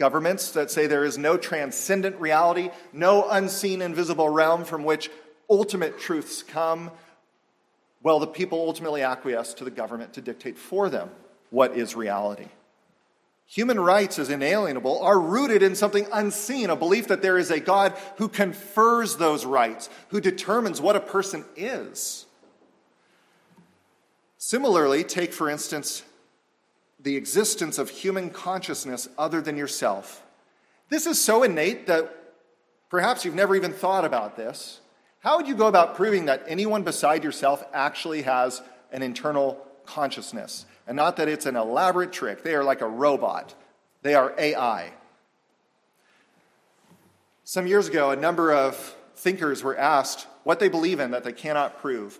Governments 0.00 0.52
that 0.52 0.70
say 0.70 0.86
there 0.86 1.04
is 1.04 1.18
no 1.18 1.36
transcendent 1.36 2.18
reality, 2.18 2.70
no 2.90 3.28
unseen, 3.28 3.82
invisible 3.82 4.30
realm 4.30 4.64
from 4.64 4.82
which 4.82 5.10
ultimate 5.50 5.98
truths 5.98 6.42
come, 6.42 6.90
well, 8.02 8.18
the 8.18 8.26
people 8.26 8.60
ultimately 8.60 9.02
acquiesce 9.02 9.52
to 9.54 9.64
the 9.64 9.70
government 9.70 10.14
to 10.14 10.22
dictate 10.22 10.56
for 10.56 10.88
them 10.88 11.10
what 11.50 11.76
is 11.76 11.94
reality. 11.94 12.48
Human 13.44 13.78
rights, 13.78 14.18
as 14.18 14.30
inalienable, 14.30 15.02
are 15.02 15.20
rooted 15.20 15.62
in 15.62 15.74
something 15.74 16.06
unseen, 16.10 16.70
a 16.70 16.76
belief 16.76 17.08
that 17.08 17.20
there 17.20 17.36
is 17.36 17.50
a 17.50 17.60
God 17.60 17.92
who 18.16 18.28
confers 18.28 19.16
those 19.16 19.44
rights, 19.44 19.90
who 20.08 20.20
determines 20.22 20.80
what 20.80 20.96
a 20.96 21.00
person 21.00 21.44
is. 21.56 22.24
Similarly, 24.38 25.04
take, 25.04 25.34
for 25.34 25.50
instance, 25.50 26.04
the 27.02 27.16
existence 27.16 27.78
of 27.78 27.90
human 27.90 28.30
consciousness 28.30 29.08
other 29.16 29.40
than 29.40 29.56
yourself. 29.56 30.22
This 30.88 31.06
is 31.06 31.20
so 31.20 31.42
innate 31.42 31.86
that 31.86 32.34
perhaps 32.88 33.24
you've 33.24 33.34
never 33.34 33.56
even 33.56 33.72
thought 33.72 34.04
about 34.04 34.36
this. 34.36 34.80
How 35.20 35.36
would 35.36 35.46
you 35.46 35.54
go 35.54 35.66
about 35.66 35.96
proving 35.96 36.26
that 36.26 36.44
anyone 36.46 36.82
beside 36.82 37.24
yourself 37.24 37.62
actually 37.72 38.22
has 38.22 38.62
an 38.90 39.02
internal 39.02 39.64
consciousness? 39.84 40.66
And 40.86 40.96
not 40.96 41.16
that 41.16 41.28
it's 41.28 41.46
an 41.46 41.56
elaborate 41.56 42.12
trick. 42.12 42.42
They 42.42 42.54
are 42.54 42.64
like 42.64 42.80
a 42.80 42.88
robot, 42.88 43.54
they 44.02 44.14
are 44.14 44.34
AI. 44.38 44.92
Some 47.44 47.66
years 47.66 47.88
ago, 47.88 48.10
a 48.10 48.16
number 48.16 48.52
of 48.52 48.76
thinkers 49.16 49.62
were 49.62 49.76
asked 49.76 50.26
what 50.44 50.60
they 50.60 50.68
believe 50.68 51.00
in 51.00 51.10
that 51.10 51.24
they 51.24 51.32
cannot 51.32 51.80
prove. 51.80 52.18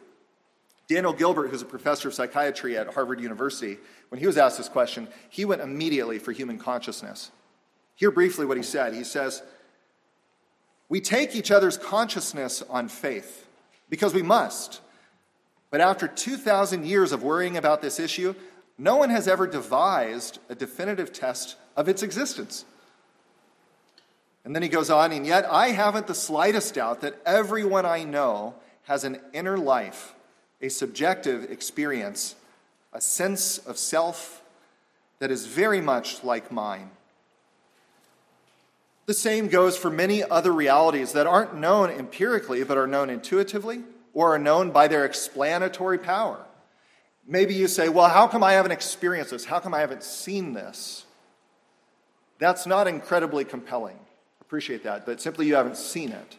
Daniel 0.91 1.13
Gilbert, 1.13 1.51
who's 1.51 1.63
a 1.63 1.67
professor 1.67 2.09
of 2.09 2.15
psychiatry 2.15 2.77
at 2.77 2.93
Harvard 2.95 3.21
University, 3.21 3.79
when 4.09 4.19
he 4.19 4.27
was 4.27 4.37
asked 4.37 4.59
this 4.59 4.69
question, 4.69 5.07
he 5.29 5.45
went 5.45 5.63
immediately 5.63 6.19
for 6.19 6.33
human 6.33 6.59
consciousness. 6.59 7.31
Hear 7.95 8.11
briefly 8.11 8.45
what 8.45 8.57
he 8.57 8.65
said. 8.65 8.93
He 8.93 9.05
says, 9.05 9.41
We 10.89 11.01
take 11.01 11.37
each 11.37 11.53
other's 11.53 11.79
consciousness 11.79 12.61
on 12.69 12.89
faith 12.89 13.47
because 13.89 14.13
we 14.13 14.23
must. 14.23 14.81
But 15.71 15.81
after 15.81 16.09
2,000 16.09 16.85
years 16.85 17.13
of 17.13 17.23
worrying 17.23 17.57
about 17.57 17.83
this 17.83 18.01
issue, 18.01 18.35
no 18.77 18.97
one 18.97 19.11
has 19.11 19.29
ever 19.29 19.47
devised 19.47 20.41
a 20.49 20.57
definitive 20.57 21.13
test 21.13 21.55
of 21.77 21.89
its 21.89 22.03
existence. 22.03 22.65
And 24.45 24.57
then 24.57 24.63
he 24.65 24.69
goes 24.69 24.91
on, 24.91 25.13
and 25.13 25.25
yet 25.25 25.47
I 25.49 25.69
haven't 25.69 26.09
the 26.09 26.17
slightest 26.17 26.75
doubt 26.75 27.03
that 27.03 27.21
everyone 27.25 27.87
I 27.87 28.03
know 28.03 28.57
has 28.87 29.05
an 29.05 29.21
inner 29.33 29.57
life 29.57 30.17
a 30.61 30.69
subjective 30.69 31.51
experience, 31.51 32.35
a 32.93 33.01
sense 33.01 33.59
of 33.59 33.79
self 33.79 34.43
that 35.19 35.31
is 35.31 35.47
very 35.47 35.81
much 35.81 36.25
like 36.25 36.51
mine. 36.51 36.91
The 39.07 39.15
same 39.15 39.49
goes 39.49 39.77
for 39.77 39.91
many 39.91 40.23
other 40.23 40.53
realities 40.53 41.13
that 41.13 41.27
aren't 41.27 41.57
known 41.57 41.91
empirically 41.91 42.63
but 42.65 42.79
are 42.79 42.87
known 42.87 43.11
intuitively 43.11 43.83
or 44.13 44.35
are 44.35 44.39
known 44.39 44.71
by 44.71 44.89
their 44.89 45.05
explanatory 45.05 45.99
power. 45.99 46.39
Maybe 47.27 47.55
you 47.55 47.69
say, 47.69 47.89
Well, 47.89 48.09
how 48.09 48.27
come 48.27 48.43
I 48.43 48.53
haven't 48.53 48.73
experienced 48.73 49.31
this? 49.31 49.45
How 49.45 49.61
come 49.61 49.75
I 49.75 49.81
haven't 49.81 50.03
seen 50.03 50.53
this? 50.53 51.05
That's 52.39 52.67
not 52.67 52.89
incredibly 52.89 53.45
compelling. 53.45 53.99
Appreciate 54.41 54.83
that, 54.85 55.07
but 55.07 55.21
simply 55.21 55.47
you 55.47 55.55
haven't 55.55 55.77
seen 55.77 56.11
it. 56.11 56.37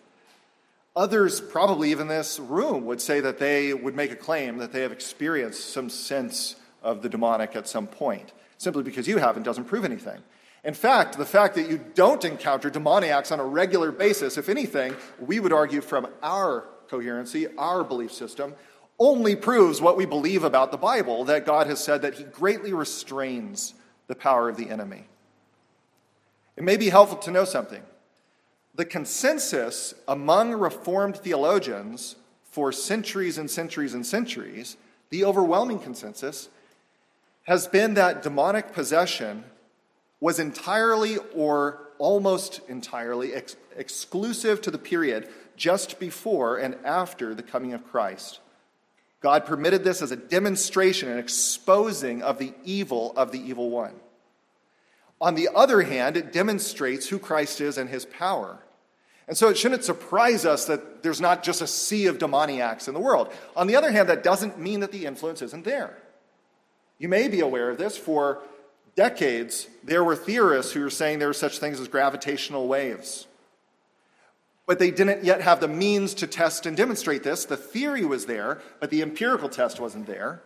Others, 0.95 1.39
probably 1.39 1.91
even 1.91 2.07
this 2.07 2.37
room, 2.37 2.85
would 2.85 2.99
say 2.99 3.21
that 3.21 3.39
they 3.39 3.73
would 3.73 3.95
make 3.95 4.11
a 4.11 4.15
claim 4.15 4.57
that 4.57 4.73
they 4.73 4.81
have 4.81 4.91
experienced 4.91 5.69
some 5.69 5.89
sense 5.89 6.57
of 6.83 7.01
the 7.01 7.07
demonic 7.07 7.55
at 7.55 7.67
some 7.67 7.87
point. 7.87 8.33
Simply 8.57 8.83
because 8.83 9.07
you 9.07 9.17
haven't 9.17 9.43
doesn't 9.43 9.65
prove 9.65 9.85
anything. 9.85 10.19
In 10.63 10.73
fact, 10.73 11.17
the 11.17 11.25
fact 11.25 11.55
that 11.55 11.69
you 11.69 11.79
don't 11.95 12.23
encounter 12.23 12.69
demoniacs 12.69 13.31
on 13.31 13.39
a 13.39 13.45
regular 13.45 13.91
basis, 13.91 14.37
if 14.37 14.49
anything, 14.49 14.93
we 15.19 15.39
would 15.39 15.53
argue 15.53 15.81
from 15.81 16.07
our 16.21 16.67
coherency, 16.87 17.47
our 17.57 17.83
belief 17.83 18.11
system, 18.11 18.53
only 18.99 19.35
proves 19.35 19.81
what 19.81 19.97
we 19.97 20.05
believe 20.05 20.43
about 20.43 20.71
the 20.71 20.77
Bible 20.77 21.23
that 21.25 21.45
God 21.45 21.67
has 21.67 21.83
said 21.83 22.03
that 22.03 22.15
He 22.15 22.25
greatly 22.25 22.73
restrains 22.73 23.73
the 24.07 24.13
power 24.13 24.49
of 24.49 24.57
the 24.57 24.69
enemy. 24.69 25.05
It 26.57 26.63
may 26.63 26.77
be 26.77 26.89
helpful 26.89 27.17
to 27.19 27.31
know 27.31 27.45
something 27.45 27.81
the 28.75 28.85
consensus 28.85 29.93
among 30.07 30.53
Reformed 30.53 31.17
theologians 31.17 32.15
for 32.43 32.71
centuries 32.71 33.37
and 33.37 33.49
centuries 33.49 33.93
and 33.93 34.05
centuries, 34.05 34.77
the 35.09 35.23
overwhelming 35.25 35.79
consensus, 35.79 36.49
has 37.43 37.67
been 37.67 37.95
that 37.95 38.23
demonic 38.23 38.73
possession 38.73 39.43
was 40.19 40.39
entirely 40.39 41.17
or 41.33 41.79
almost 41.97 42.61
entirely 42.67 43.33
ex- 43.33 43.55
exclusive 43.75 44.61
to 44.61 44.71
the 44.71 44.77
period 44.77 45.27
just 45.55 45.99
before 45.99 46.57
and 46.57 46.75
after 46.83 47.35
the 47.35 47.43
coming 47.43 47.73
of 47.73 47.85
Christ. 47.89 48.39
God 49.21 49.45
permitted 49.45 49.83
this 49.83 50.01
as 50.01 50.11
a 50.11 50.15
demonstration 50.15 51.09
and 51.09 51.19
exposing 51.19 52.23
of 52.23 52.39
the 52.39 52.53
evil 52.63 53.13
of 53.15 53.31
the 53.31 53.39
evil 53.39 53.69
one. 53.69 53.93
On 55.21 55.35
the 55.35 55.49
other 55.53 55.83
hand, 55.83 56.17
it 56.17 56.33
demonstrates 56.33 57.07
who 57.07 57.19
Christ 57.19 57.61
is 57.61 57.77
and 57.77 57.89
his 57.89 58.05
power. 58.05 58.57
And 59.27 59.37
so 59.37 59.49
it 59.49 59.57
shouldn't 59.57 59.83
surprise 59.83 60.45
us 60.45 60.65
that 60.65 61.03
there's 61.03 61.21
not 61.21 61.43
just 61.43 61.61
a 61.61 61.67
sea 61.67 62.07
of 62.07 62.17
demoniacs 62.17 62.87
in 62.87 62.95
the 62.95 62.99
world. 62.99 63.31
On 63.55 63.67
the 63.67 63.75
other 63.75 63.91
hand, 63.91 64.09
that 64.09 64.23
doesn't 64.23 64.59
mean 64.59 64.79
that 64.79 64.91
the 64.91 65.05
influence 65.05 65.43
isn't 65.43 65.63
there. 65.63 65.95
You 66.97 67.07
may 67.07 67.27
be 67.27 67.39
aware 67.39 67.69
of 67.69 67.77
this. 67.77 67.97
For 67.97 68.39
decades, 68.95 69.67
there 69.83 70.03
were 70.03 70.15
theorists 70.15 70.73
who 70.73 70.81
were 70.81 70.89
saying 70.89 71.19
there 71.19 71.27
were 71.27 71.33
such 71.33 71.59
things 71.59 71.79
as 71.79 71.87
gravitational 71.87 72.67
waves. 72.67 73.27
But 74.65 74.79
they 74.79 74.91
didn't 74.91 75.23
yet 75.23 75.41
have 75.41 75.59
the 75.59 75.67
means 75.67 76.13
to 76.15 76.27
test 76.27 76.65
and 76.65 76.75
demonstrate 76.75 77.23
this. 77.23 77.45
The 77.45 77.57
theory 77.57 78.05
was 78.05 78.25
there, 78.25 78.59
but 78.79 78.89
the 78.89 79.01
empirical 79.01 79.49
test 79.49 79.79
wasn't 79.79 80.07
there. 80.07 80.41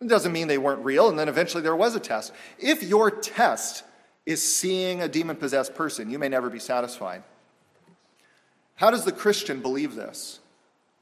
It 0.00 0.08
doesn't 0.08 0.32
mean 0.32 0.46
they 0.46 0.58
weren't 0.58 0.84
real, 0.84 1.08
and 1.08 1.18
then 1.18 1.28
eventually 1.28 1.62
there 1.62 1.76
was 1.76 1.94
a 1.94 2.00
test. 2.00 2.32
If 2.58 2.82
your 2.82 3.10
test 3.10 3.82
is 4.26 4.42
seeing 4.42 5.00
a 5.00 5.08
demon 5.08 5.36
possessed 5.36 5.74
person, 5.74 6.10
you 6.10 6.18
may 6.18 6.28
never 6.28 6.50
be 6.50 6.58
satisfied. 6.58 7.22
How 8.74 8.90
does 8.90 9.04
the 9.04 9.12
Christian 9.12 9.62
believe 9.62 9.94
this? 9.94 10.40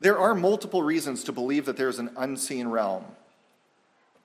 There 0.00 0.18
are 0.18 0.34
multiple 0.34 0.82
reasons 0.82 1.24
to 1.24 1.32
believe 1.32 1.64
that 1.64 1.76
there 1.78 1.88
is 1.88 1.98
an 1.98 2.10
unseen 2.16 2.68
realm. 2.68 3.04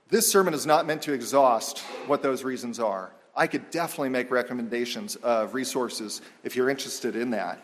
This 0.10 0.30
sermon 0.30 0.54
is 0.54 0.66
not 0.66 0.86
meant 0.86 1.04
to 1.04 1.14
exhaust 1.14 1.80
what 2.08 2.22
those 2.22 2.44
reasons 2.44 2.80
are. 2.80 3.12
I 3.36 3.48
could 3.48 3.72
definitely 3.72 4.10
make 4.10 4.32
recommendations 4.32 5.16
of 5.18 5.54
resources 5.54 6.22
if 6.44 6.56
you're 6.56 6.70
interested 6.70 7.16
in 7.16 7.30
that. 7.30 7.64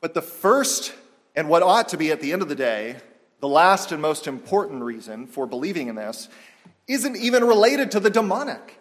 But 0.00 0.14
the 0.14 0.22
first, 0.22 0.94
and 1.34 1.48
what 1.48 1.62
ought 1.62 1.88
to 1.88 1.96
be 1.96 2.12
at 2.12 2.20
the 2.20 2.32
end 2.32 2.42
of 2.42 2.48
the 2.48 2.54
day, 2.54 2.96
the 3.40 3.48
last 3.48 3.90
and 3.90 4.00
most 4.00 4.26
important 4.26 4.82
reason 4.82 5.26
for 5.26 5.46
believing 5.46 5.88
in 5.88 5.96
this, 5.96 6.28
isn't 6.86 7.16
even 7.16 7.44
related 7.44 7.90
to 7.92 8.00
the 8.00 8.10
demonic. 8.10 8.78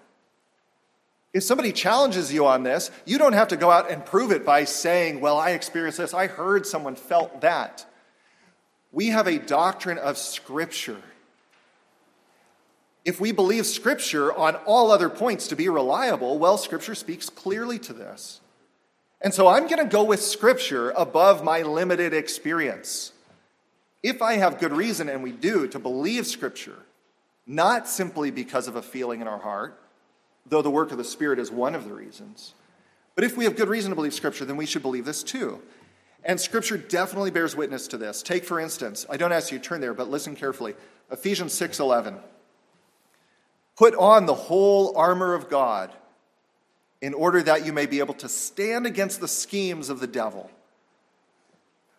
If 1.33 1.43
somebody 1.43 1.71
challenges 1.71 2.33
you 2.33 2.45
on 2.45 2.63
this, 2.63 2.91
you 3.05 3.17
don't 3.17 3.33
have 3.33 3.49
to 3.49 3.57
go 3.57 3.71
out 3.71 3.89
and 3.89 4.05
prove 4.05 4.31
it 4.31 4.45
by 4.45 4.65
saying, 4.65 5.21
Well, 5.21 5.37
I 5.37 5.51
experienced 5.51 5.97
this, 5.97 6.13
I 6.13 6.27
heard 6.27 6.65
someone 6.65 6.95
felt 6.95 7.41
that. 7.41 7.85
We 8.91 9.07
have 9.07 9.27
a 9.27 9.39
doctrine 9.39 9.97
of 9.97 10.17
Scripture. 10.17 11.01
If 13.05 13.19
we 13.19 13.31
believe 13.31 13.65
Scripture 13.65 14.33
on 14.33 14.55
all 14.65 14.91
other 14.91 15.09
points 15.09 15.47
to 15.47 15.55
be 15.55 15.69
reliable, 15.69 16.37
well, 16.37 16.57
Scripture 16.57 16.95
speaks 16.95 17.29
clearly 17.29 17.79
to 17.79 17.93
this. 17.93 18.41
And 19.21 19.33
so 19.33 19.47
I'm 19.47 19.67
going 19.67 19.83
to 19.83 19.85
go 19.85 20.03
with 20.03 20.21
Scripture 20.21 20.91
above 20.91 21.43
my 21.43 21.61
limited 21.61 22.13
experience. 22.13 23.13
If 24.03 24.21
I 24.21 24.33
have 24.33 24.59
good 24.59 24.73
reason, 24.73 25.09
and 25.09 25.23
we 25.23 25.31
do, 25.31 25.67
to 25.67 25.79
believe 25.79 26.27
Scripture, 26.27 26.79
not 27.47 27.87
simply 27.87 28.31
because 28.31 28.67
of 28.67 28.75
a 28.75 28.81
feeling 28.81 29.21
in 29.21 29.27
our 29.27 29.39
heart, 29.39 29.80
though 30.45 30.61
the 30.61 30.69
work 30.69 30.91
of 30.91 30.97
the 30.97 31.03
Spirit 31.03 31.39
is 31.39 31.51
one 31.51 31.75
of 31.75 31.85
the 31.85 31.93
reasons. 31.93 32.53
But 33.15 33.23
if 33.23 33.37
we 33.37 33.43
have 33.45 33.55
good 33.55 33.69
reason 33.69 33.91
to 33.91 33.95
believe 33.95 34.13
Scripture, 34.13 34.45
then 34.45 34.57
we 34.57 34.65
should 34.65 34.81
believe 34.81 35.05
this 35.05 35.23
too. 35.23 35.61
And 36.23 36.39
Scripture 36.39 36.77
definitely 36.77 37.31
bears 37.31 37.55
witness 37.55 37.87
to 37.89 37.97
this. 37.97 38.21
Take, 38.21 38.45
for 38.45 38.59
instance, 38.59 39.05
I 39.09 39.17
don't 39.17 39.31
ask 39.31 39.51
you 39.51 39.59
to 39.59 39.63
turn 39.63 39.81
there, 39.81 39.93
but 39.93 40.09
listen 40.09 40.35
carefully. 40.35 40.75
Ephesians 41.11 41.53
6:11. 41.53 42.19
Put 43.75 43.95
on 43.95 44.25
the 44.25 44.35
whole 44.35 44.95
armor 44.95 45.33
of 45.33 45.49
God 45.49 45.91
in 47.01 47.13
order 47.13 47.41
that 47.41 47.65
you 47.65 47.73
may 47.73 47.87
be 47.87 47.99
able 47.99 48.13
to 48.13 48.29
stand 48.29 48.85
against 48.85 49.19
the 49.19 49.27
schemes 49.27 49.89
of 49.89 49.99
the 49.99 50.07
devil. 50.07 50.51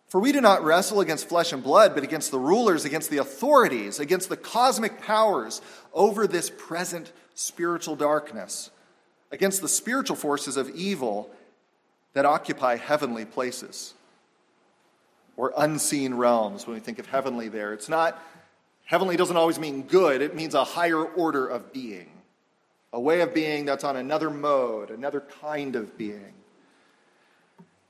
For 0.06 0.20
we 0.20 0.30
do 0.30 0.40
not 0.40 0.62
wrestle 0.62 1.00
against 1.00 1.28
flesh 1.28 1.52
and 1.52 1.62
blood, 1.62 1.94
but 1.94 2.04
against 2.04 2.30
the 2.30 2.38
rulers, 2.38 2.84
against 2.84 3.10
the 3.10 3.16
authorities, 3.16 3.98
against 3.98 4.28
the 4.28 4.36
cosmic 4.36 5.00
powers 5.00 5.62
over 5.92 6.26
this 6.26 6.50
present 6.50 7.12
spiritual 7.34 7.96
darkness, 7.96 8.70
against 9.30 9.62
the 9.62 9.68
spiritual 9.68 10.16
forces 10.16 10.56
of 10.56 10.68
evil 10.70 11.30
that 12.12 12.26
occupy 12.26 12.76
heavenly 12.76 13.24
places 13.24 13.94
or 15.36 15.52
unseen 15.56 16.14
realms 16.14 16.66
when 16.66 16.74
we 16.74 16.80
think 16.80 16.98
of 16.98 17.06
heavenly 17.06 17.48
there. 17.48 17.72
It's 17.72 17.88
not, 17.88 18.22
heavenly 18.84 19.16
doesn't 19.16 19.36
always 19.36 19.58
mean 19.58 19.82
good, 19.82 20.20
it 20.20 20.34
means 20.34 20.54
a 20.54 20.64
higher 20.64 21.02
order 21.02 21.46
of 21.46 21.72
being 21.72 22.12
a 22.92 23.00
way 23.00 23.20
of 23.22 23.32
being 23.32 23.64
that's 23.64 23.84
on 23.84 23.96
another 23.96 24.30
mode, 24.30 24.90
another 24.90 25.20
kind 25.40 25.76
of 25.76 25.96
being. 25.96 26.34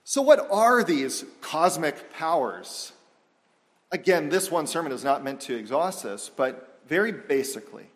So, 0.05 0.23
what 0.23 0.47
are 0.51 0.85
these 0.85 1.25
cosmic 1.41 2.13
powers? 2.13 2.93
Again, 3.91 4.29
this 4.29 4.51
one 4.51 4.67
sermon 4.67 4.93
is 4.93 5.05
not 5.05 5.23
meant 5.23 5.41
to 5.43 5.55
exhaust 5.55 6.05
this, 6.05 6.31
but 6.35 6.81
very 6.89 7.13
basically, 7.13 7.87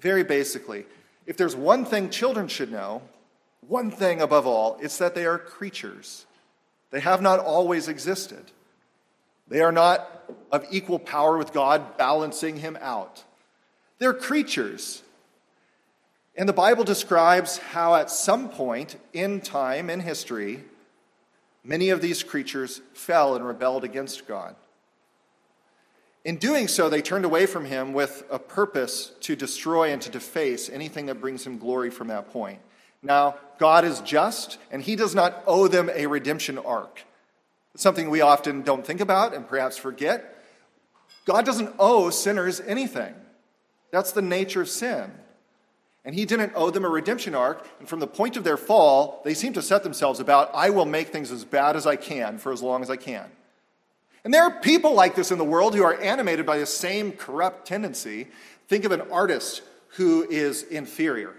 very 0.00 0.24
basically, 0.24 0.86
if 1.26 1.36
there's 1.36 1.54
one 1.54 1.84
thing 1.84 2.10
children 2.10 2.48
should 2.48 2.72
know, 2.72 3.02
one 3.68 3.90
thing 3.90 4.20
above 4.20 4.46
all, 4.46 4.78
it's 4.80 4.98
that 4.98 5.14
they 5.14 5.26
are 5.26 5.38
creatures. 5.38 6.26
They 6.90 7.00
have 7.00 7.22
not 7.22 7.38
always 7.38 7.88
existed. 7.88 8.44
They 9.48 9.60
are 9.60 9.72
not 9.72 10.24
of 10.50 10.64
equal 10.70 10.98
power 10.98 11.36
with 11.36 11.52
God, 11.52 11.96
balancing 11.96 12.56
him 12.56 12.78
out. 12.80 13.24
They're 13.98 14.14
creatures. 14.14 15.02
And 16.36 16.48
the 16.48 16.54
Bible 16.54 16.84
describes 16.84 17.58
how, 17.58 17.94
at 17.94 18.10
some 18.10 18.48
point 18.48 18.96
in 19.12 19.40
time 19.40 19.90
in 19.90 20.00
history, 20.00 20.64
many 21.62 21.90
of 21.90 22.00
these 22.00 22.22
creatures 22.22 22.80
fell 22.94 23.34
and 23.34 23.46
rebelled 23.46 23.84
against 23.84 24.26
God. 24.26 24.54
In 26.24 26.36
doing 26.36 26.68
so, 26.68 26.88
they 26.88 27.00
turned 27.00 27.24
away 27.24 27.46
from 27.46 27.64
him 27.64 27.92
with 27.92 28.24
a 28.30 28.38
purpose 28.38 29.12
to 29.20 29.34
destroy 29.34 29.90
and 29.90 30.02
to 30.02 30.10
deface 30.10 30.68
anything 30.68 31.06
that 31.06 31.20
brings 31.20 31.46
him 31.46 31.58
glory 31.58 31.90
from 31.90 32.08
that 32.08 32.30
point. 32.30 32.60
Now, 33.02 33.36
God 33.58 33.84
is 33.84 34.00
just, 34.00 34.58
and 34.70 34.82
he 34.82 34.96
does 34.96 35.14
not 35.14 35.42
owe 35.46 35.66
them 35.66 35.90
a 35.94 36.06
redemption 36.06 36.58
arc. 36.58 37.04
It's 37.72 37.82
something 37.82 38.10
we 38.10 38.20
often 38.20 38.62
don't 38.62 38.84
think 38.84 39.00
about 39.00 39.34
and 39.34 39.48
perhaps 39.48 39.78
forget. 39.78 40.36
God 41.24 41.46
doesn't 41.46 41.74
owe 41.78 42.10
sinners 42.10 42.60
anything. 42.60 43.14
That's 43.90 44.12
the 44.12 44.22
nature 44.22 44.60
of 44.60 44.68
sin. 44.68 45.12
And 46.04 46.14
he 46.14 46.24
didn't 46.24 46.52
owe 46.54 46.70
them 46.70 46.84
a 46.84 46.88
redemption 46.88 47.34
arc. 47.34 47.66
And 47.78 47.88
from 47.88 48.00
the 48.00 48.06
point 48.06 48.36
of 48.36 48.44
their 48.44 48.56
fall, 48.56 49.22
they 49.24 49.34
seem 49.34 49.52
to 49.54 49.62
set 49.62 49.82
themselves 49.82 50.20
about, 50.20 50.50
I 50.54 50.70
will 50.70 50.86
make 50.86 51.08
things 51.08 51.30
as 51.30 51.44
bad 51.44 51.76
as 51.76 51.86
I 51.86 51.96
can 51.96 52.38
for 52.38 52.52
as 52.52 52.62
long 52.62 52.82
as 52.82 52.90
I 52.90 52.96
can. 52.96 53.30
And 54.24 54.34
there 54.34 54.42
are 54.42 54.60
people 54.60 54.94
like 54.94 55.14
this 55.14 55.30
in 55.30 55.38
the 55.38 55.44
world 55.44 55.74
who 55.74 55.82
are 55.82 55.98
animated 56.00 56.44
by 56.44 56.58
the 56.58 56.66
same 56.66 57.12
corrupt 57.12 57.66
tendency. 57.66 58.28
Think 58.68 58.84
of 58.84 58.92
an 58.92 59.02
artist 59.10 59.62
who 59.96 60.26
is 60.28 60.62
inferior. 60.62 61.34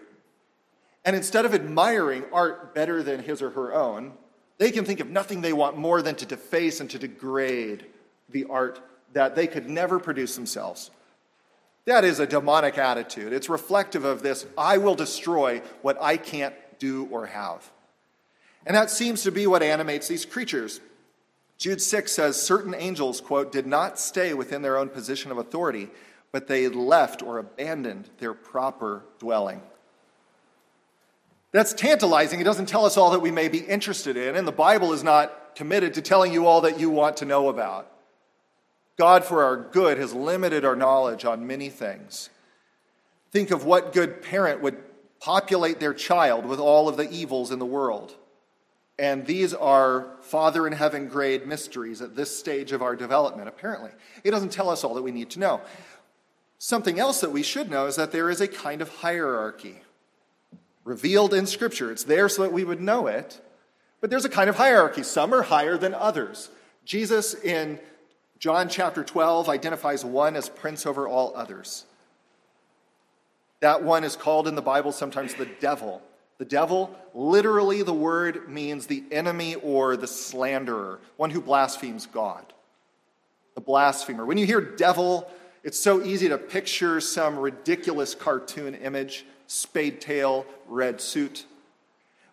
And 1.06 1.16
instead 1.16 1.46
of 1.46 1.54
admiring 1.54 2.26
art 2.32 2.76
better 2.76 3.04
than 3.04 3.24
his 3.24 3.42
or 3.42 3.52
her 3.52 3.74
own, 3.74 4.14
they 4.58 4.72
can 4.72 4.86
think 4.86 5.00
of 5.00 5.10
nothing 5.10 5.42
they 5.42 5.54
want 5.54 5.78
more 5.78 6.02
than 6.02 6.16
to 6.16 6.26
deface 6.26 6.80
and 6.80 6.90
to 6.92 7.00
degrade 7.00 7.86
the 8.30 8.46
art 8.46 8.80
that 9.14 9.36
they 9.36 9.48
could 9.48 9.70
never 9.70 10.00
produce 10.00 10.36
themselves. 10.36 10.92
That 11.86 12.04
is 12.04 12.20
a 12.20 12.28
demonic 12.28 12.78
attitude. 12.78 13.34
It's 13.34 13.50
reflective 13.50 14.06
of 14.06 14.22
this 14.22 14.46
I 14.58 14.78
will 14.78 14.96
destroy 14.96 15.62
what 15.82 15.98
I 16.02 16.18
can't 16.18 16.54
do 16.78 17.08
or 17.12 17.26
have. 17.26 17.72
And 18.66 18.76
that 18.76 18.92
seems 18.92 19.24
to 19.24 19.32
be 19.32 19.48
what 19.48 19.64
animates 19.64 20.08
these 20.08 20.26
creatures. 20.26 20.80
Jude 21.62 21.80
6 21.80 22.12
says 22.12 22.42
certain 22.42 22.74
angels, 22.74 23.22
quote, 23.22 23.52
did 23.52 23.68
not 23.68 24.00
stay 24.00 24.34
within 24.34 24.64
their 24.64 24.80
own 24.80 24.90
position 24.90 25.30
of 25.30 25.38
authority, 25.38 25.90
but 26.32 26.48
they 26.48 26.68
left 26.68 27.22
or 27.22 27.38
abandoned 27.38 28.10
their 28.18 28.34
proper 28.34 29.04
dwelling. 29.20 29.62
That's 31.52 31.74
tantalizing. 31.74 32.42
It 32.42 32.46
doesn't 32.46 32.66
tell 32.66 32.84
us 32.84 32.98
all 32.98 33.12
that 33.12 33.20
we 33.20 33.30
may 33.30 33.48
be 33.48 33.60
interested 33.60 34.18
in, 34.18 34.36
and 34.36 34.48
the 34.48 34.52
Bible 34.52 34.92
is 34.92 35.04
not 35.04 35.56
committed 35.56 35.94
to 35.94 36.02
telling 36.02 36.34
you 36.34 36.48
all 36.48 36.62
that 36.62 36.80
you 36.80 36.90
want 36.90 37.18
to 37.18 37.26
know 37.26 37.48
about. 37.48 37.92
God, 38.98 39.24
for 39.24 39.44
our 39.44 39.56
good, 39.56 40.00
has 40.00 40.16
limited 40.16 40.66
our 40.66 40.76
knowledge 40.76 41.26
on 41.26 41.46
many 41.46 41.70
things. 41.70 42.32
Think 43.30 43.52
of 43.52 43.66
what 43.66 43.94
good 43.94 44.24
parent 44.24 44.62
would 44.62 44.80
populate 45.20 45.80
their 45.80 45.94
child 45.94 46.44
with 46.44 46.60
all 46.60 46.90
of 46.90 46.98
the 46.98 47.08
evils 47.12 47.52
in 47.52 47.60
the 47.60 47.68
world. 47.68 48.16
And 49.02 49.26
these 49.26 49.56
are 49.56 50.06
Father 50.22 50.68
in 50.68 50.74
heaven 50.74 51.08
grade 51.08 51.48
mysteries 51.48 52.04
at 52.04 52.16
this 52.16 52.38
stage 52.38 52.72
of 52.72 52.84
our 52.84 52.96
development, 52.96 53.48
apparently. 53.48 53.90
It 54.24 54.30
doesn't 54.30 54.52
tell 54.52 54.70
us 54.70 54.84
all 54.84 54.94
that 54.94 55.02
we 55.02 55.10
need 55.10 55.32
to 55.32 55.40
know. 55.40 55.60
Something 56.60 57.00
else 57.00 57.20
that 57.22 57.32
we 57.32 57.42
should 57.42 57.72
know 57.72 57.88
is 57.88 57.96
that 57.96 58.12
there 58.12 58.30
is 58.30 58.42
a 58.42 58.48
kind 58.48 58.80
of 58.80 58.90
hierarchy 58.98 59.82
revealed 60.84 61.34
in 61.34 61.48
Scripture. 61.48 61.92
It's 61.92 62.04
there 62.04 62.30
so 62.30 62.44
that 62.44 62.54
we 62.54 62.64
would 62.64 62.80
know 62.80 63.08
it, 63.08 63.42
but 64.02 64.12
there's 64.12 64.24
a 64.24 64.30
kind 64.30 64.52
of 64.52 64.58
hierarchy. 64.58 65.02
Some 65.02 65.34
are 65.34 65.42
higher 65.42 65.80
than 65.80 65.96
others. 65.96 66.52
Jesus 66.86 67.34
in 67.34 67.80
John 68.38 68.70
chapter 68.70 69.04
12 69.04 69.50
identifies 69.50 70.06
one 70.06 70.36
as 70.36 70.48
prince 70.48 70.86
over 70.86 71.08
all 71.08 71.34
others. 71.36 71.86
That 73.62 73.82
one 73.82 74.04
is 74.04 74.16
called 74.16 74.48
in 74.48 74.54
the 74.54 74.62
Bible 74.62 74.92
sometimes 74.92 75.34
the 75.34 75.50
devil. 75.60 76.04
The 76.42 76.46
devil, 76.46 76.90
literally, 77.14 77.84
the 77.84 77.94
word 77.94 78.50
means 78.50 78.88
the 78.88 79.04
enemy 79.12 79.54
or 79.54 79.96
the 79.96 80.08
slanderer, 80.08 81.00
one 81.16 81.30
who 81.30 81.40
blasphemes 81.40 82.08
God. 82.08 82.44
The 83.54 83.62
blasphemer. 83.62 84.26
When 84.26 84.40
you 84.40 84.48
hear 84.48 84.60
devil, 84.60 85.30
it's 85.64 85.80
so 85.80 86.04
easy 86.04 86.30
to 86.30 86.40
picture 86.40 87.00
some 87.00 87.38
ridiculous 87.38 88.16
cartoon 88.16 88.74
image 88.74 89.24
spade 89.46 90.02
tail, 90.02 90.48
red 90.68 91.00
suit. 91.00 91.46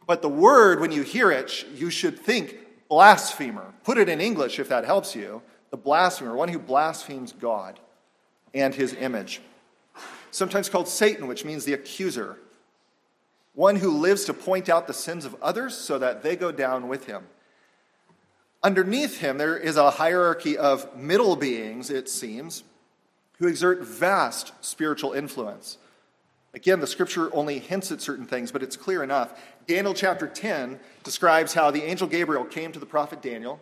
But 0.06 0.22
the 0.22 0.30
word, 0.30 0.80
when 0.80 0.90
you 0.90 1.02
hear 1.02 1.30
it, 1.30 1.66
you 1.74 1.90
should 1.90 2.18
think 2.18 2.56
blasphemer. 2.88 3.74
Put 3.84 3.98
it 3.98 4.08
in 4.08 4.22
English 4.22 4.58
if 4.58 4.70
that 4.70 4.86
helps 4.86 5.14
you 5.14 5.42
the 5.68 5.76
blasphemer, 5.76 6.34
one 6.34 6.48
who 6.48 6.58
blasphemes 6.58 7.32
God 7.32 7.78
and 8.54 8.74
his 8.74 8.94
image. 8.94 9.42
Sometimes 10.30 10.70
called 10.70 10.88
Satan, 10.88 11.26
which 11.26 11.44
means 11.44 11.66
the 11.66 11.74
accuser, 11.74 12.38
one 13.58 13.74
who 13.74 13.90
lives 13.90 14.24
to 14.24 14.32
point 14.32 14.68
out 14.68 14.86
the 14.86 14.94
sins 14.94 15.24
of 15.24 15.34
others 15.42 15.76
so 15.76 15.98
that 15.98 16.22
they 16.22 16.36
go 16.36 16.52
down 16.52 16.86
with 16.86 17.06
him. 17.06 17.24
Underneath 18.62 19.18
him, 19.18 19.36
there 19.36 19.56
is 19.56 19.76
a 19.76 19.90
hierarchy 19.90 20.56
of 20.56 20.96
middle 20.96 21.34
beings, 21.34 21.90
it 21.90 22.08
seems, 22.08 22.62
who 23.38 23.48
exert 23.48 23.82
vast 23.82 24.52
spiritual 24.60 25.12
influence. 25.12 25.76
Again, 26.54 26.78
the 26.78 26.86
scripture 26.86 27.34
only 27.34 27.58
hints 27.58 27.90
at 27.90 28.00
certain 28.00 28.26
things, 28.26 28.52
but 28.52 28.62
it's 28.62 28.76
clear 28.76 29.02
enough. 29.02 29.36
Daniel 29.66 29.92
chapter 29.92 30.28
10 30.28 30.78
describes 31.02 31.52
how 31.52 31.72
the 31.72 31.82
angel 31.82 32.06
Gabriel 32.06 32.44
came 32.44 32.70
to 32.70 32.78
the 32.78 32.86
prophet 32.86 33.20
Daniel 33.20 33.58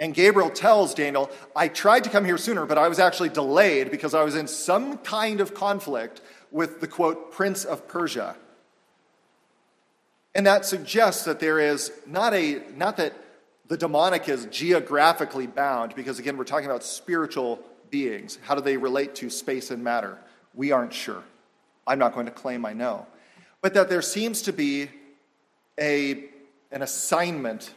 and 0.00 0.12
Gabriel 0.12 0.50
tells 0.50 0.92
Daniel, 0.92 1.30
I 1.54 1.68
tried 1.68 2.02
to 2.02 2.10
come 2.10 2.24
here 2.24 2.36
sooner, 2.36 2.66
but 2.66 2.78
I 2.78 2.88
was 2.88 2.98
actually 2.98 3.28
delayed 3.28 3.92
because 3.92 4.12
I 4.12 4.24
was 4.24 4.34
in 4.34 4.48
some 4.48 4.98
kind 4.98 5.40
of 5.40 5.54
conflict 5.54 6.20
with 6.50 6.80
the 6.80 6.88
quote, 6.88 7.30
Prince 7.30 7.64
of 7.64 7.86
Persia. 7.86 8.36
And 10.36 10.46
that 10.46 10.66
suggests 10.66 11.24
that 11.24 11.40
there 11.40 11.58
is 11.58 11.90
not 12.06 12.34
a, 12.34 12.62
not 12.76 12.98
that 12.98 13.14
the 13.68 13.76
demonic 13.78 14.28
is 14.28 14.44
geographically 14.50 15.46
bound, 15.46 15.94
because 15.94 16.18
again, 16.18 16.36
we're 16.36 16.44
talking 16.44 16.66
about 16.66 16.84
spiritual 16.84 17.58
beings. 17.88 18.38
How 18.42 18.54
do 18.54 18.60
they 18.60 18.76
relate 18.76 19.14
to 19.14 19.30
space 19.30 19.70
and 19.70 19.82
matter? 19.82 20.18
We 20.52 20.72
aren't 20.72 20.92
sure. 20.92 21.22
I'm 21.86 21.98
not 21.98 22.12
going 22.12 22.26
to 22.26 22.32
claim 22.32 22.66
I 22.66 22.74
know. 22.74 23.06
But 23.62 23.72
that 23.72 23.88
there 23.88 24.02
seems 24.02 24.42
to 24.42 24.52
be 24.52 24.90
a, 25.80 26.26
an 26.70 26.82
assignment 26.82 27.72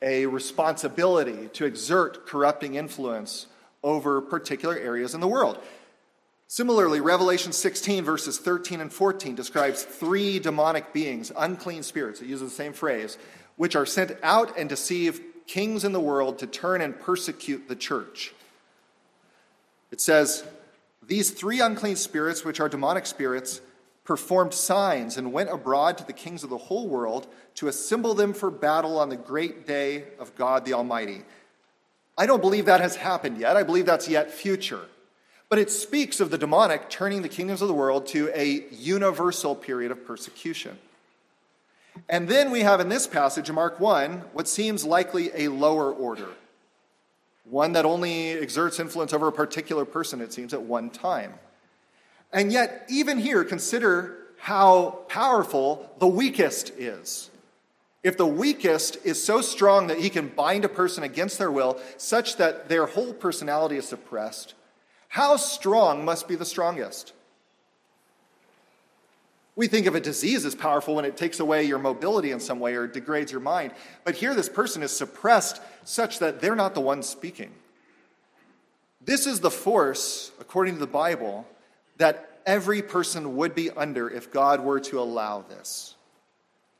a 0.00 0.26
responsibility 0.26 1.48
to 1.54 1.64
exert 1.64 2.24
corrupting 2.28 2.76
influence 2.76 3.48
over 3.82 4.20
particular 4.20 4.78
areas 4.78 5.12
in 5.12 5.20
the 5.20 5.26
world. 5.26 5.58
Similarly, 6.48 7.00
Revelation 7.00 7.52
16, 7.52 8.04
verses 8.04 8.38
13 8.38 8.80
and 8.80 8.92
14, 8.92 9.34
describes 9.34 9.82
three 9.82 10.38
demonic 10.38 10.92
beings, 10.92 11.32
unclean 11.36 11.82
spirits, 11.82 12.20
it 12.20 12.28
uses 12.28 12.50
the 12.50 12.56
same 12.56 12.72
phrase, 12.72 13.18
which 13.56 13.74
are 13.74 13.86
sent 13.86 14.12
out 14.22 14.56
and 14.56 14.68
deceive 14.68 15.20
kings 15.46 15.84
in 15.84 15.92
the 15.92 16.00
world 16.00 16.38
to 16.38 16.46
turn 16.46 16.80
and 16.80 16.98
persecute 17.00 17.68
the 17.68 17.76
church. 17.76 18.32
It 19.90 20.00
says, 20.00 20.44
These 21.04 21.32
three 21.32 21.60
unclean 21.60 21.96
spirits, 21.96 22.44
which 22.44 22.60
are 22.60 22.68
demonic 22.68 23.06
spirits, 23.06 23.60
performed 24.04 24.54
signs 24.54 25.16
and 25.16 25.32
went 25.32 25.50
abroad 25.50 25.98
to 25.98 26.06
the 26.06 26.12
kings 26.12 26.44
of 26.44 26.50
the 26.50 26.56
whole 26.56 26.86
world 26.86 27.26
to 27.56 27.66
assemble 27.66 28.14
them 28.14 28.32
for 28.32 28.50
battle 28.50 28.98
on 28.98 29.08
the 29.08 29.16
great 29.16 29.66
day 29.66 30.04
of 30.20 30.34
God 30.36 30.64
the 30.64 30.74
Almighty. 30.74 31.24
I 32.16 32.26
don't 32.26 32.40
believe 32.40 32.66
that 32.66 32.80
has 32.80 32.96
happened 32.96 33.38
yet. 33.38 33.56
I 33.56 33.64
believe 33.64 33.84
that's 33.84 34.08
yet 34.08 34.30
future. 34.30 34.82
But 35.48 35.58
it 35.58 35.70
speaks 35.70 36.18
of 36.20 36.30
the 36.30 36.38
demonic 36.38 36.90
turning 36.90 37.22
the 37.22 37.28
kingdoms 37.28 37.62
of 37.62 37.68
the 37.68 37.74
world 37.74 38.06
to 38.08 38.30
a 38.34 38.64
universal 38.70 39.54
period 39.54 39.92
of 39.92 40.04
persecution. 40.04 40.78
And 42.08 42.28
then 42.28 42.50
we 42.50 42.60
have 42.60 42.80
in 42.80 42.88
this 42.88 43.06
passage 43.06 43.48
in 43.48 43.54
Mark 43.54 43.80
1 43.80 44.24
what 44.32 44.48
seems 44.48 44.84
likely 44.84 45.30
a 45.34 45.48
lower 45.48 45.92
order, 45.92 46.28
one 47.44 47.72
that 47.72 47.84
only 47.84 48.32
exerts 48.32 48.80
influence 48.80 49.12
over 49.12 49.28
a 49.28 49.32
particular 49.32 49.84
person, 49.84 50.20
it 50.20 50.32
seems, 50.32 50.52
at 50.52 50.62
one 50.62 50.90
time. 50.90 51.34
And 52.32 52.52
yet, 52.52 52.84
even 52.90 53.18
here, 53.18 53.44
consider 53.44 54.18
how 54.38 54.98
powerful 55.08 55.90
the 55.98 56.08
weakest 56.08 56.70
is. 56.70 57.30
If 58.02 58.16
the 58.16 58.26
weakest 58.26 58.98
is 59.04 59.22
so 59.22 59.40
strong 59.40 59.86
that 59.86 59.98
he 59.98 60.10
can 60.10 60.28
bind 60.28 60.64
a 60.64 60.68
person 60.68 61.02
against 61.02 61.38
their 61.38 61.50
will, 61.50 61.80
such 61.96 62.36
that 62.36 62.68
their 62.68 62.86
whole 62.86 63.12
personality 63.12 63.76
is 63.76 63.88
suppressed, 63.88 64.54
how 65.08 65.36
strong 65.36 66.04
must 66.04 66.28
be 66.28 66.34
the 66.34 66.44
strongest? 66.44 67.12
We 69.56 69.68
think 69.68 69.86
of 69.86 69.94
a 69.94 70.00
disease 70.00 70.44
as 70.44 70.54
powerful 70.54 70.94
when 70.94 71.06
it 71.06 71.16
takes 71.16 71.40
away 71.40 71.64
your 71.64 71.78
mobility 71.78 72.30
in 72.30 72.40
some 72.40 72.60
way 72.60 72.74
or 72.74 72.86
degrades 72.86 73.32
your 73.32 73.40
mind. 73.40 73.72
But 74.04 74.14
here, 74.14 74.34
this 74.34 74.50
person 74.50 74.82
is 74.82 74.94
suppressed 74.94 75.62
such 75.84 76.18
that 76.18 76.40
they're 76.40 76.54
not 76.54 76.74
the 76.74 76.82
one 76.82 77.02
speaking. 77.02 77.50
This 79.02 79.26
is 79.26 79.40
the 79.40 79.50
force, 79.50 80.30
according 80.40 80.74
to 80.74 80.80
the 80.80 80.86
Bible, 80.86 81.46
that 81.96 82.40
every 82.44 82.82
person 82.82 83.36
would 83.36 83.54
be 83.54 83.70
under 83.70 84.10
if 84.10 84.30
God 84.30 84.60
were 84.60 84.80
to 84.80 85.00
allow 85.00 85.42
this. 85.48 85.94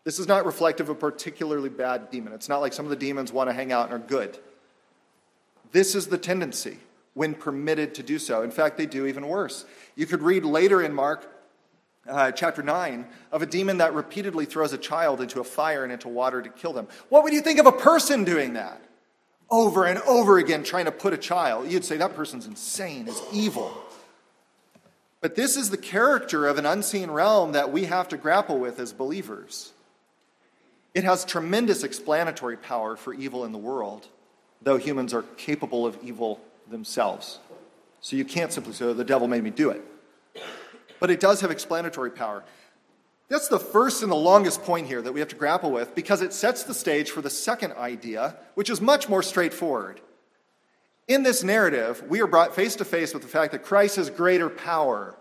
This 0.04 0.18
is 0.18 0.28
not 0.28 0.44
reflective 0.44 0.90
of 0.90 0.96
a 0.96 1.00
particularly 1.00 1.70
bad 1.70 2.10
demon. 2.10 2.34
It's 2.34 2.48
not 2.48 2.60
like 2.60 2.74
some 2.74 2.84
of 2.84 2.90
the 2.90 2.96
demons 2.96 3.32
want 3.32 3.48
to 3.48 3.54
hang 3.54 3.72
out 3.72 3.90
and 3.90 3.94
are 3.94 4.06
good. 4.06 4.38
This 5.72 5.94
is 5.94 6.08
the 6.08 6.18
tendency 6.18 6.78
when 7.16 7.32
permitted 7.32 7.94
to 7.94 8.02
do 8.02 8.18
so. 8.18 8.42
In 8.42 8.50
fact, 8.50 8.76
they 8.76 8.84
do 8.84 9.06
even 9.06 9.26
worse. 9.26 9.64
You 9.94 10.04
could 10.04 10.20
read 10.20 10.44
later 10.44 10.82
in 10.82 10.92
Mark 10.92 11.26
uh, 12.06 12.30
chapter 12.30 12.62
9 12.62 13.06
of 13.32 13.40
a 13.40 13.46
demon 13.46 13.78
that 13.78 13.94
repeatedly 13.94 14.44
throws 14.44 14.74
a 14.74 14.78
child 14.78 15.22
into 15.22 15.40
a 15.40 15.44
fire 15.44 15.82
and 15.82 15.90
into 15.90 16.08
water 16.08 16.42
to 16.42 16.50
kill 16.50 16.74
them. 16.74 16.86
What 17.08 17.24
would 17.24 17.32
you 17.32 17.40
think 17.40 17.58
of 17.58 17.64
a 17.64 17.72
person 17.72 18.24
doing 18.24 18.52
that? 18.52 18.82
Over 19.48 19.86
and 19.86 19.98
over 20.00 20.36
again, 20.36 20.62
trying 20.62 20.84
to 20.84 20.92
put 20.92 21.14
a 21.14 21.16
child. 21.16 21.72
You'd 21.72 21.86
say 21.86 21.96
that 21.96 22.14
person's 22.14 22.44
insane, 22.44 23.08
is 23.08 23.22
evil. 23.32 23.72
But 25.22 25.36
this 25.36 25.56
is 25.56 25.70
the 25.70 25.78
character 25.78 26.46
of 26.46 26.58
an 26.58 26.66
unseen 26.66 27.10
realm 27.10 27.52
that 27.52 27.72
we 27.72 27.84
have 27.84 28.08
to 28.08 28.18
grapple 28.18 28.58
with 28.58 28.78
as 28.78 28.92
believers. 28.92 29.72
It 30.92 31.04
has 31.04 31.24
tremendous 31.24 31.82
explanatory 31.82 32.58
power 32.58 32.94
for 32.94 33.14
evil 33.14 33.46
in 33.46 33.52
the 33.52 33.58
world, 33.58 34.06
though 34.60 34.76
humans 34.76 35.14
are 35.14 35.22
capable 35.38 35.86
of 35.86 35.96
evil 36.02 36.42
themselves. 36.70 37.38
So 38.00 38.16
you 38.16 38.24
can't 38.24 38.52
simply 38.52 38.72
say, 38.72 38.86
oh, 38.86 38.92
the 38.92 39.04
devil 39.04 39.28
made 39.28 39.42
me 39.42 39.50
do 39.50 39.70
it. 39.70 39.82
But 41.00 41.10
it 41.10 41.20
does 41.20 41.40
have 41.40 41.50
explanatory 41.50 42.10
power. 42.10 42.44
That's 43.28 43.48
the 43.48 43.58
first 43.58 44.02
and 44.02 44.12
the 44.12 44.16
longest 44.16 44.62
point 44.62 44.86
here 44.86 45.02
that 45.02 45.12
we 45.12 45.20
have 45.20 45.28
to 45.30 45.36
grapple 45.36 45.72
with 45.72 45.94
because 45.94 46.22
it 46.22 46.32
sets 46.32 46.62
the 46.62 46.74
stage 46.74 47.10
for 47.10 47.20
the 47.20 47.30
second 47.30 47.72
idea, 47.72 48.36
which 48.54 48.70
is 48.70 48.80
much 48.80 49.08
more 49.08 49.22
straightforward. 49.22 50.00
In 51.08 51.22
this 51.22 51.42
narrative, 51.42 52.02
we 52.08 52.20
are 52.20 52.26
brought 52.26 52.54
face 52.54 52.76
to 52.76 52.84
face 52.84 53.12
with 53.12 53.22
the 53.22 53.28
fact 53.28 53.52
that 53.52 53.64
Christ 53.64 53.96
has 53.96 54.10
greater 54.10 54.48
power. 54.48 55.16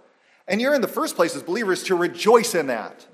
And 0.48 0.62
you're 0.62 0.76
in 0.76 0.82
the 0.82 0.88
first 0.88 1.16
place 1.16 1.36
as 1.36 1.44
believers 1.44 1.84
to 1.84 1.96
rejoice 1.96 2.54
in 2.54 2.68
that. 2.68 3.06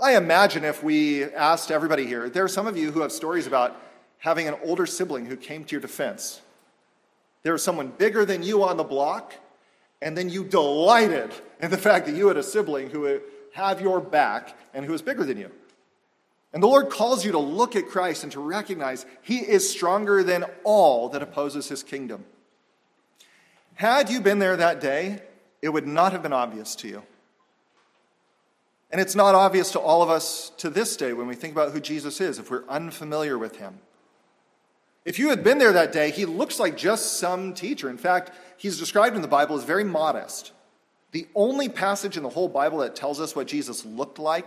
I 0.00 0.16
imagine 0.16 0.64
if 0.64 0.82
we 0.82 1.24
asked 1.24 1.70
everybody 1.70 2.06
here, 2.06 2.30
there 2.30 2.44
are 2.44 2.48
some 2.48 2.66
of 2.66 2.76
you 2.76 2.90
who 2.90 3.00
have 3.00 3.12
stories 3.12 3.46
about 3.46 3.76
having 4.18 4.48
an 4.48 4.54
older 4.64 4.86
sibling 4.86 5.26
who 5.26 5.36
came 5.36 5.64
to 5.64 5.72
your 5.72 5.80
defense. 5.80 6.40
There 7.42 7.52
was 7.52 7.62
someone 7.62 7.88
bigger 7.88 8.24
than 8.24 8.42
you 8.42 8.62
on 8.62 8.76
the 8.76 8.84
block, 8.84 9.34
and 10.02 10.16
then 10.16 10.28
you 10.28 10.44
delighted 10.44 11.32
in 11.60 11.70
the 11.70 11.78
fact 11.78 12.06
that 12.06 12.14
you 12.14 12.28
had 12.28 12.36
a 12.36 12.42
sibling 12.42 12.90
who 12.90 13.00
would 13.00 13.22
have 13.54 13.80
your 13.80 14.00
back 14.00 14.56
and 14.74 14.84
who 14.84 14.92
was 14.92 15.02
bigger 15.02 15.24
than 15.24 15.38
you. 15.38 15.50
And 16.52 16.62
the 16.62 16.66
Lord 16.66 16.90
calls 16.90 17.24
you 17.24 17.32
to 17.32 17.38
look 17.38 17.76
at 17.76 17.88
Christ 17.88 18.24
and 18.24 18.32
to 18.32 18.40
recognize 18.40 19.06
He 19.22 19.38
is 19.38 19.68
stronger 19.68 20.22
than 20.22 20.44
all 20.64 21.08
that 21.10 21.22
opposes 21.22 21.68
His 21.68 21.82
kingdom. 21.82 22.24
Had 23.74 24.10
you 24.10 24.20
been 24.20 24.40
there 24.40 24.56
that 24.56 24.80
day, 24.80 25.22
it 25.62 25.68
would 25.68 25.86
not 25.86 26.12
have 26.12 26.22
been 26.22 26.32
obvious 26.32 26.74
to 26.76 26.88
you. 26.88 27.02
And 28.90 29.00
it's 29.00 29.14
not 29.14 29.34
obvious 29.34 29.70
to 29.72 29.78
all 29.78 30.02
of 30.02 30.10
us 30.10 30.50
to 30.58 30.68
this 30.68 30.96
day 30.96 31.12
when 31.12 31.28
we 31.28 31.36
think 31.36 31.52
about 31.52 31.72
who 31.72 31.80
Jesus 31.80 32.20
is, 32.20 32.38
if 32.38 32.50
we're 32.50 32.66
unfamiliar 32.68 33.38
with 33.38 33.56
Him. 33.56 33.78
If 35.04 35.18
you 35.18 35.30
had 35.30 35.42
been 35.42 35.58
there 35.58 35.72
that 35.72 35.92
day, 35.92 36.10
He 36.10 36.26
looks 36.26 36.60
like 36.60 36.76
just 36.76 37.18
some 37.18 37.54
teacher. 37.54 37.88
In 37.88 37.98
fact, 37.98 38.32
He's 38.56 38.78
described 38.78 39.16
in 39.16 39.22
the 39.22 39.28
Bible 39.28 39.56
as 39.56 39.64
very 39.64 39.84
modest. 39.84 40.52
The 41.12 41.26
only 41.34 41.68
passage 41.68 42.16
in 42.16 42.22
the 42.22 42.28
whole 42.28 42.48
Bible 42.48 42.78
that 42.78 42.94
tells 42.94 43.20
us 43.20 43.34
what 43.34 43.46
Jesus 43.46 43.84
looked 43.84 44.18
like 44.18 44.46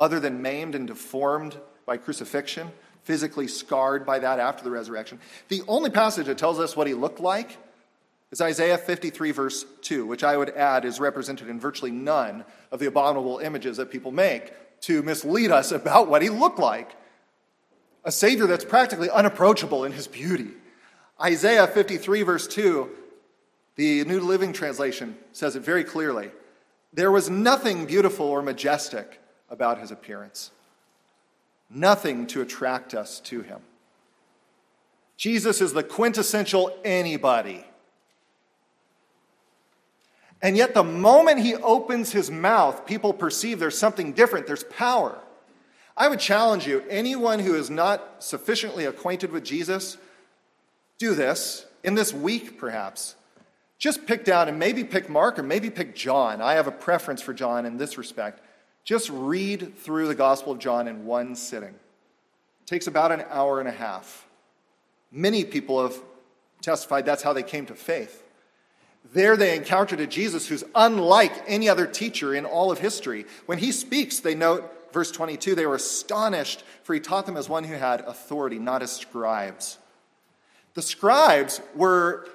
other 0.00 0.18
than 0.18 0.42
maimed 0.42 0.74
and 0.74 0.86
deformed 0.86 1.56
by 1.86 1.96
crucifixion, 1.96 2.72
physically 3.04 3.46
scarred 3.46 4.04
by 4.04 4.18
that 4.18 4.40
after 4.40 4.64
the 4.64 4.70
resurrection. 4.70 5.20
The 5.48 5.62
only 5.68 5.90
passage 5.90 6.26
that 6.26 6.38
tells 6.38 6.58
us 6.58 6.76
what 6.76 6.86
he 6.86 6.94
looked 6.94 7.20
like 7.20 7.56
is 8.32 8.40
Isaiah 8.40 8.78
53, 8.78 9.30
verse 9.30 9.64
2, 9.82 10.06
which 10.06 10.24
I 10.24 10.36
would 10.36 10.50
add 10.50 10.84
is 10.84 10.98
represented 10.98 11.48
in 11.48 11.60
virtually 11.60 11.90
none 11.90 12.44
of 12.72 12.80
the 12.80 12.86
abominable 12.86 13.38
images 13.38 13.76
that 13.76 13.90
people 13.90 14.10
make 14.10 14.52
to 14.82 15.02
mislead 15.02 15.50
us 15.50 15.70
about 15.70 16.08
what 16.08 16.22
he 16.22 16.30
looked 16.30 16.58
like. 16.58 16.96
A 18.04 18.12
Savior 18.12 18.46
that's 18.46 18.64
practically 18.64 19.10
unapproachable 19.10 19.84
in 19.84 19.92
his 19.92 20.06
beauty. 20.06 20.50
Isaiah 21.20 21.66
53, 21.66 22.22
verse 22.22 22.46
2, 22.48 22.90
the 23.76 24.04
New 24.04 24.20
Living 24.20 24.52
Translation 24.52 25.16
says 25.32 25.56
it 25.56 25.60
very 25.62 25.84
clearly. 25.84 26.30
There 26.92 27.10
was 27.10 27.30
nothing 27.30 27.86
beautiful 27.86 28.26
or 28.26 28.42
majestic 28.42 29.20
about 29.48 29.78
his 29.78 29.90
appearance. 29.90 30.50
Nothing 31.70 32.26
to 32.28 32.42
attract 32.42 32.92
us 32.92 33.20
to 33.20 33.42
him. 33.42 33.60
Jesus 35.16 35.60
is 35.60 35.72
the 35.72 35.84
quintessential 35.84 36.76
anybody. 36.84 37.64
And 40.42 40.56
yet, 40.56 40.74
the 40.74 40.82
moment 40.82 41.38
he 41.38 41.54
opens 41.54 42.10
his 42.10 42.30
mouth, 42.30 42.84
people 42.84 43.12
perceive 43.12 43.60
there's 43.60 43.78
something 43.78 44.12
different, 44.12 44.48
there's 44.48 44.64
power. 44.64 45.16
I 45.96 46.08
would 46.08 46.20
challenge 46.20 46.66
you 46.66 46.82
anyone 46.88 47.38
who 47.38 47.54
is 47.54 47.70
not 47.70 48.22
sufficiently 48.22 48.84
acquainted 48.84 49.30
with 49.30 49.44
Jesus, 49.44 49.98
do 50.98 51.14
this 51.14 51.66
in 51.84 51.94
this 51.94 52.12
week, 52.12 52.58
perhaps. 52.58 53.16
Just 53.78 54.06
pick 54.06 54.24
down 54.24 54.48
and 54.48 54.58
maybe 54.58 54.84
pick 54.84 55.08
Mark 55.08 55.38
or 55.38 55.42
maybe 55.42 55.68
pick 55.68 55.94
John. 55.94 56.40
I 56.40 56.54
have 56.54 56.68
a 56.68 56.72
preference 56.72 57.20
for 57.20 57.34
John 57.34 57.66
in 57.66 57.76
this 57.76 57.98
respect. 57.98 58.40
Just 58.84 59.10
read 59.10 59.76
through 59.76 60.08
the 60.08 60.14
Gospel 60.14 60.52
of 60.52 60.58
John 60.58 60.88
in 60.88 61.04
one 61.04 61.34
sitting. 61.34 61.70
It 61.70 62.66
takes 62.66 62.86
about 62.86 63.12
an 63.12 63.24
hour 63.28 63.58
and 63.58 63.68
a 63.68 63.72
half. 63.72 64.26
Many 65.10 65.44
people 65.44 65.82
have 65.82 65.96
testified 66.60 67.04
that's 67.04 67.22
how 67.22 67.32
they 67.32 67.42
came 67.42 67.66
to 67.66 67.74
faith. 67.74 68.22
There 69.12 69.36
they 69.36 69.56
encountered 69.56 70.00
a 70.00 70.06
Jesus 70.06 70.46
who's 70.46 70.64
unlike 70.74 71.32
any 71.46 71.68
other 71.68 71.86
teacher 71.86 72.34
in 72.34 72.46
all 72.46 72.70
of 72.70 72.78
history. 72.78 73.26
When 73.46 73.58
he 73.58 73.72
speaks, 73.72 74.20
they 74.20 74.34
note, 74.34 74.72
verse 74.92 75.10
22, 75.10 75.54
they 75.54 75.66
were 75.66 75.74
astonished, 75.74 76.64
for 76.82 76.94
he 76.94 77.00
taught 77.00 77.26
them 77.26 77.36
as 77.36 77.48
one 77.48 77.64
who 77.64 77.74
had 77.74 78.02
authority, 78.02 78.58
not 78.58 78.82
as 78.82 78.92
scribes. 78.92 79.78
The 80.74 80.82
scribes 80.82 81.60
were 81.74 82.26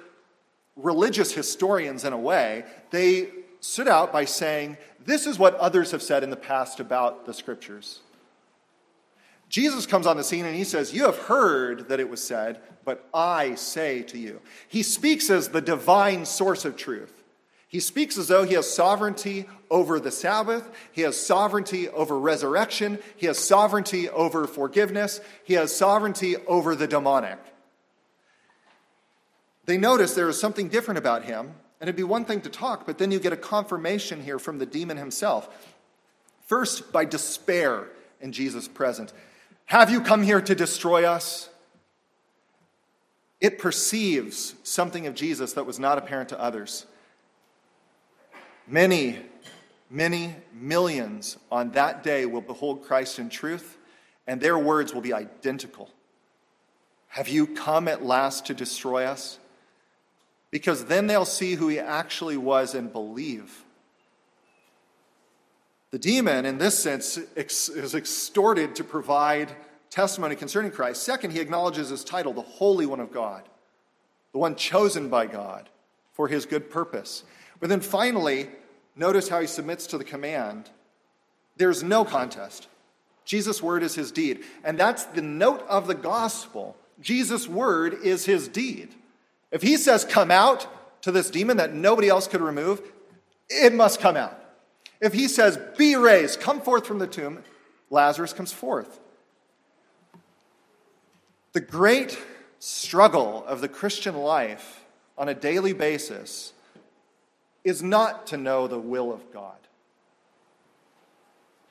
religious 0.76 1.32
historians 1.32 2.04
in 2.04 2.12
a 2.12 2.18
way. 2.18 2.64
They 2.90 3.30
stood 3.60 3.88
out 3.88 4.12
by 4.12 4.24
saying, 4.24 4.76
This 5.04 5.26
is 5.26 5.38
what 5.38 5.54
others 5.56 5.90
have 5.90 6.02
said 6.02 6.22
in 6.22 6.30
the 6.30 6.36
past 6.36 6.80
about 6.80 7.26
the 7.26 7.34
scriptures. 7.34 8.00
Jesus 9.48 9.86
comes 9.86 10.06
on 10.06 10.16
the 10.16 10.24
scene 10.24 10.44
and 10.44 10.54
he 10.54 10.64
says, 10.64 10.92
You 10.92 11.04
have 11.04 11.18
heard 11.18 11.88
that 11.88 12.00
it 12.00 12.08
was 12.08 12.22
said, 12.22 12.60
but 12.84 13.08
I 13.12 13.54
say 13.54 14.02
to 14.02 14.18
you. 14.18 14.40
He 14.68 14.82
speaks 14.82 15.30
as 15.30 15.48
the 15.48 15.60
divine 15.60 16.26
source 16.26 16.64
of 16.64 16.76
truth. 16.76 17.17
He 17.68 17.80
speaks 17.80 18.16
as 18.16 18.28
though 18.28 18.44
he 18.44 18.54
has 18.54 18.72
sovereignty 18.72 19.46
over 19.70 20.00
the 20.00 20.10
Sabbath, 20.10 20.70
he 20.90 21.02
has 21.02 21.20
sovereignty 21.20 21.88
over 21.90 22.18
resurrection, 22.18 22.98
he 23.14 23.26
has 23.26 23.38
sovereignty 23.38 24.08
over 24.08 24.46
forgiveness, 24.46 25.20
he 25.44 25.54
has 25.54 25.76
sovereignty 25.76 26.36
over 26.46 26.74
the 26.74 26.86
demonic. 26.86 27.38
They 29.66 29.76
notice 29.76 30.14
there 30.14 30.30
is 30.30 30.40
something 30.40 30.68
different 30.68 30.96
about 30.96 31.24
him, 31.24 31.52
and 31.78 31.88
it'd 31.88 31.96
be 31.96 32.02
one 32.02 32.24
thing 32.24 32.40
to 32.40 32.48
talk, 32.48 32.86
but 32.86 32.96
then 32.96 33.10
you 33.10 33.20
get 33.20 33.34
a 33.34 33.36
confirmation 33.36 34.22
here 34.22 34.38
from 34.38 34.58
the 34.58 34.64
demon 34.66 34.96
himself. 34.96 35.48
First, 36.46 36.90
by 36.90 37.04
despair 37.04 37.88
in 38.22 38.32
Jesus' 38.32 38.66
presence. 38.66 39.12
Have 39.66 39.90
you 39.90 40.00
come 40.00 40.22
here 40.22 40.40
to 40.40 40.54
destroy 40.54 41.04
us? 41.04 41.50
It 43.42 43.58
perceives 43.58 44.54
something 44.62 45.06
of 45.06 45.14
Jesus 45.14 45.52
that 45.52 45.66
was 45.66 45.78
not 45.78 45.98
apparent 45.98 46.30
to 46.30 46.40
others. 46.40 46.86
Many, 48.68 49.18
many 49.88 50.36
millions 50.52 51.38
on 51.50 51.70
that 51.70 52.02
day 52.02 52.26
will 52.26 52.42
behold 52.42 52.84
Christ 52.84 53.18
in 53.18 53.30
truth, 53.30 53.78
and 54.26 54.40
their 54.40 54.58
words 54.58 54.92
will 54.92 55.00
be 55.00 55.14
identical. 55.14 55.88
Have 57.08 57.28
you 57.28 57.46
come 57.46 57.88
at 57.88 58.04
last 58.04 58.44
to 58.46 58.54
destroy 58.54 59.04
us? 59.04 59.38
Because 60.50 60.84
then 60.84 61.06
they'll 61.06 61.24
see 61.24 61.54
who 61.54 61.68
he 61.68 61.78
actually 61.78 62.36
was 62.36 62.74
and 62.74 62.92
believe. 62.92 63.64
The 65.90 65.98
demon, 65.98 66.44
in 66.44 66.58
this 66.58 66.78
sense, 66.78 67.16
is 67.16 67.94
extorted 67.94 68.74
to 68.74 68.84
provide 68.84 69.50
testimony 69.88 70.36
concerning 70.36 70.70
Christ. 70.70 71.02
Second, 71.02 71.30
he 71.30 71.40
acknowledges 71.40 71.88
his 71.88 72.04
title, 72.04 72.34
the 72.34 72.42
Holy 72.42 72.84
One 72.84 73.00
of 73.00 73.10
God, 73.10 73.48
the 74.32 74.38
one 74.38 74.54
chosen 74.54 75.08
by 75.08 75.26
God 75.26 75.70
for 76.12 76.28
his 76.28 76.44
good 76.44 76.68
purpose. 76.68 77.24
But 77.60 77.68
then 77.68 77.80
finally, 77.80 78.48
notice 78.96 79.28
how 79.28 79.40
he 79.40 79.46
submits 79.46 79.86
to 79.88 79.98
the 79.98 80.04
command. 80.04 80.70
There's 81.56 81.82
no 81.82 82.04
contest. 82.04 82.68
Jesus' 83.24 83.62
word 83.62 83.82
is 83.82 83.94
his 83.94 84.12
deed. 84.12 84.44
And 84.64 84.78
that's 84.78 85.04
the 85.04 85.22
note 85.22 85.64
of 85.68 85.86
the 85.86 85.94
gospel. 85.94 86.76
Jesus' 87.00 87.48
word 87.48 87.94
is 88.02 88.24
his 88.24 88.48
deed. 88.48 88.94
If 89.50 89.62
he 89.62 89.76
says, 89.76 90.04
come 90.04 90.30
out 90.30 90.66
to 91.02 91.12
this 91.12 91.30
demon 91.30 91.56
that 91.58 91.74
nobody 91.74 92.08
else 92.08 92.26
could 92.26 92.40
remove, 92.40 92.80
it 93.48 93.72
must 93.72 94.00
come 94.00 94.16
out. 94.16 94.38
If 95.00 95.12
he 95.12 95.28
says, 95.28 95.58
Be 95.76 95.96
raised, 95.96 96.40
come 96.40 96.60
forth 96.60 96.86
from 96.86 96.98
the 96.98 97.06
tomb, 97.06 97.42
Lazarus 97.90 98.32
comes 98.32 98.52
forth. 98.52 99.00
The 101.52 101.60
great 101.60 102.18
struggle 102.58 103.44
of 103.46 103.60
the 103.60 103.68
Christian 103.68 104.16
life 104.16 104.84
on 105.16 105.28
a 105.28 105.34
daily 105.34 105.72
basis 105.72 106.52
is 107.68 107.82
not 107.82 108.26
to 108.28 108.36
know 108.36 108.66
the 108.66 108.78
will 108.78 109.12
of 109.12 109.32
God. 109.32 109.56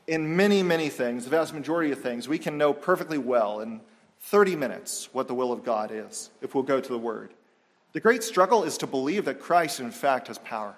In 0.07 0.37
many, 0.37 0.63
many 0.63 0.89
things, 0.89 1.25
the 1.25 1.29
vast 1.29 1.53
majority 1.53 1.91
of 1.91 1.99
things, 1.99 2.27
we 2.27 2.39
can 2.39 2.57
know 2.57 2.73
perfectly 2.73 3.17
well 3.17 3.59
in 3.59 3.81
30 4.21 4.55
minutes 4.55 5.09
what 5.11 5.27
the 5.27 5.33
will 5.33 5.51
of 5.51 5.65
God 5.65 5.91
is 5.91 6.29
if 6.41 6.55
we'll 6.55 6.63
go 6.63 6.79
to 6.79 6.89
the 6.89 6.97
Word. 6.97 7.33
The 7.93 7.99
great 7.99 8.23
struggle 8.23 8.63
is 8.63 8.77
to 8.77 8.87
believe 8.87 9.25
that 9.25 9.39
Christ, 9.39 9.79
in 9.79 9.91
fact, 9.91 10.27
has 10.27 10.37
power 10.37 10.75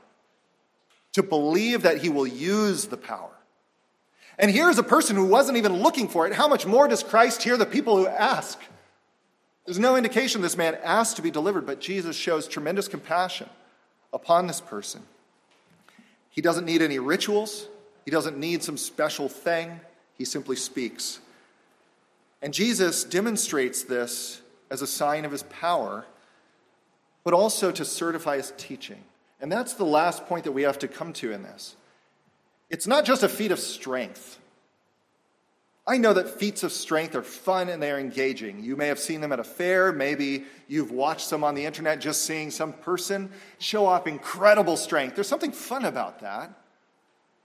to 1.14 1.24
believe 1.24 1.82
that 1.82 1.98
he 1.98 2.10
will 2.10 2.28
use 2.28 2.86
the 2.86 2.98
power. 2.98 3.32
And 4.38 4.52
here's 4.52 4.78
a 4.78 4.84
person 4.84 5.16
who 5.16 5.26
wasn't 5.26 5.58
even 5.58 5.82
looking 5.82 6.08
for 6.08 6.28
it. 6.28 6.34
How 6.34 6.48
much 6.48 6.66
more 6.66 6.88
does 6.88 7.04
Christ 7.04 7.44
hear 7.44 7.58
the 7.58 7.66
people 7.66 7.98
who 7.98 8.08
ask? 8.08 8.60
There's 9.66 9.80
no 9.80 9.98
indication 9.98 10.42
this 10.42 10.56
man 10.56 10.78
asked 10.84 11.18
to 11.18 11.22
be 11.22 11.32
delivered, 11.32 11.66
but 11.66 11.82
Jesus 11.82 12.16
shows 12.16 12.48
tremendous 12.48 12.88
compassion 12.88 13.50
upon 14.14 14.48
this 14.48 14.62
person. 14.62 15.02
He 16.30 16.42
doesn't 16.42 16.66
need 16.66 16.82
any 16.82 17.00
rituals, 17.00 17.68
he 18.06 18.12
doesn't 18.12 18.38
need 18.38 18.64
some 18.64 18.78
special 18.78 19.30
thing. 19.30 19.80
He 20.18 20.26
simply 20.26 20.56
speaks. 20.56 21.20
And 22.42 22.54
Jesus 22.54 23.04
demonstrates 23.04 23.84
this 23.84 24.42
as 24.72 24.82
a 24.82 24.88
sign 24.88 25.26
of 25.26 25.32
his 25.32 25.44
power, 25.44 26.06
but 27.24 27.34
also 27.34 27.72
to 27.72 27.86
certify 27.86 28.38
his 28.38 28.52
teaching. 28.58 29.04
And 29.40 29.52
that's 29.52 29.74
the 29.74 29.86
last 29.86 30.26
point 30.26 30.44
that 30.44 30.52
we 30.52 30.64
have 30.64 30.80
to 30.80 30.88
come 30.88 31.14
to 31.14 31.32
in 31.32 31.44
this. 31.44 31.76
It's 32.70 32.88
not 32.88 33.06
just 33.06 33.22
a 33.24 33.30
feat 33.30 33.52
of 33.52 33.60
strength. 33.60 34.39
I 35.90 35.98
know 35.98 36.14
that 36.14 36.30
feats 36.30 36.62
of 36.62 36.72
strength 36.72 37.16
are 37.16 37.24
fun 37.24 37.68
and 37.68 37.82
they're 37.82 37.98
engaging. 37.98 38.64
You 38.64 38.76
may 38.76 38.86
have 38.90 39.00
seen 39.00 39.22
them 39.22 39.32
at 39.32 39.40
a 39.40 39.44
fair. 39.44 39.92
Maybe 39.92 40.44
you've 40.68 40.92
watched 40.92 41.32
them 41.32 41.44
on 41.44 41.56
the 41.56 41.66
internet 41.66 42.00
just 42.00 42.26
seeing 42.26 42.52
some 42.52 42.74
person 42.74 43.32
show 43.58 43.88
off 43.88 44.06
incredible 44.06 44.78
strength. 44.78 45.16
There's 45.16 45.28
something 45.28 45.52
fun 45.52 45.86
about 45.86 46.20
that. 46.20 46.54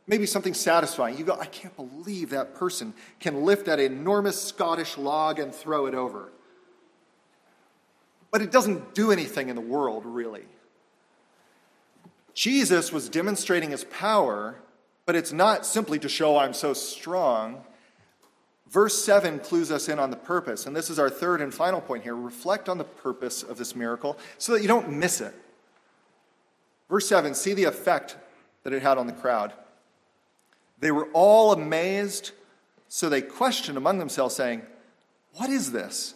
Maybe 0.06 0.26
something 0.26 0.52
satisfying. 0.52 1.16
You 1.16 1.24
go, 1.24 1.40
I 1.40 1.46
can't 1.46 1.74
believe 1.74 2.30
that 2.30 2.54
person 2.54 2.92
can 3.18 3.44
lift 3.44 3.64
that 3.64 3.80
enormous 3.80 4.38
Scottish 4.42 4.98
log 4.98 5.38
and 5.38 5.54
throw 5.54 5.86
it 5.86 5.94
over. 5.94 6.30
But 8.30 8.42
it 8.42 8.52
doesn't 8.52 8.94
do 8.94 9.10
anything 9.10 9.48
in 9.48 9.56
the 9.56 9.62
world, 9.62 10.04
really. 10.04 10.44
Jesus 12.34 12.92
was 12.92 13.08
demonstrating 13.08 13.70
his 13.70 13.84
power, 13.84 14.56
but 15.06 15.16
it's 15.16 15.32
not 15.32 15.64
simply 15.64 15.98
to 16.00 16.10
show 16.10 16.36
I'm 16.36 16.52
so 16.52 16.74
strong. 16.74 17.64
Verse 18.68 19.04
7 19.04 19.40
clues 19.40 19.70
us 19.70 19.88
in 19.88 19.98
on 19.98 20.10
the 20.10 20.16
purpose, 20.16 20.66
and 20.66 20.74
this 20.74 20.90
is 20.90 20.98
our 20.98 21.10
third 21.10 21.40
and 21.40 21.52
final 21.52 21.80
point 21.80 22.02
here. 22.02 22.16
Reflect 22.16 22.68
on 22.68 22.78
the 22.78 22.84
purpose 22.84 23.42
of 23.42 23.58
this 23.58 23.76
miracle 23.76 24.18
so 24.38 24.52
that 24.52 24.62
you 24.62 24.68
don't 24.68 24.90
miss 24.90 25.20
it. 25.20 25.34
Verse 26.88 27.08
7 27.08 27.34
see 27.34 27.54
the 27.54 27.64
effect 27.64 28.16
that 28.62 28.72
it 28.72 28.82
had 28.82 28.98
on 28.98 29.06
the 29.06 29.12
crowd. 29.12 29.52
They 30.80 30.90
were 30.90 31.08
all 31.12 31.52
amazed, 31.52 32.32
so 32.88 33.08
they 33.08 33.22
questioned 33.22 33.78
among 33.78 33.98
themselves, 33.98 34.34
saying, 34.34 34.62
What 35.34 35.50
is 35.50 35.72
this? 35.72 36.14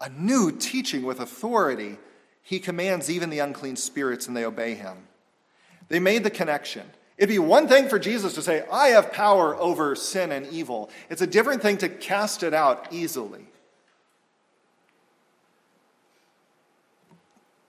A 0.00 0.08
new 0.08 0.50
teaching 0.50 1.04
with 1.04 1.20
authority. 1.20 1.98
He 2.42 2.58
commands 2.58 3.10
even 3.10 3.30
the 3.30 3.38
unclean 3.38 3.76
spirits, 3.76 4.26
and 4.26 4.36
they 4.36 4.44
obey 4.44 4.74
him. 4.74 4.96
They 5.88 6.00
made 6.00 6.24
the 6.24 6.30
connection. 6.30 6.90
It'd 7.20 7.28
be 7.28 7.38
one 7.38 7.68
thing 7.68 7.86
for 7.90 7.98
Jesus 7.98 8.34
to 8.36 8.42
say, 8.42 8.64
I 8.72 8.88
have 8.88 9.12
power 9.12 9.54
over 9.54 9.94
sin 9.94 10.32
and 10.32 10.46
evil. 10.46 10.88
It's 11.10 11.20
a 11.20 11.26
different 11.26 11.60
thing 11.60 11.76
to 11.76 11.88
cast 11.90 12.42
it 12.42 12.54
out 12.54 12.86
easily. 12.90 13.44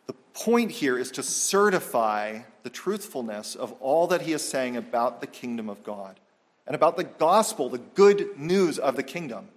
The 0.08 0.14
point 0.34 0.72
here 0.72 0.98
is 0.98 1.12
to 1.12 1.22
certify 1.22 2.44
the 2.64 2.70
truthfulness 2.70 3.56
of 3.56 3.74
all 3.82 4.08
that 4.08 4.22
he 4.22 4.32
is 4.32 4.42
saying 4.42 4.78
about 4.78 5.20
the 5.20 5.28
kingdom 5.28 5.70
of 5.70 5.84
God 5.84 6.18
and 6.66 6.74
about 6.74 6.96
the 6.96 7.04
gospel, 7.04 7.68
the 7.68 7.78
good 7.80 8.40
news 8.40 8.80
of 8.80 8.96
the 8.96 9.04
kingdom. 9.04 9.50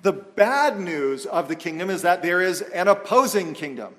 The 0.00 0.14
bad 0.14 0.80
news 0.80 1.26
of 1.26 1.48
the 1.48 1.56
kingdom 1.56 1.90
is 1.90 2.00
that 2.00 2.22
there 2.22 2.40
is 2.40 2.62
an 2.62 2.88
opposing 2.88 3.52
kingdom 3.52 3.96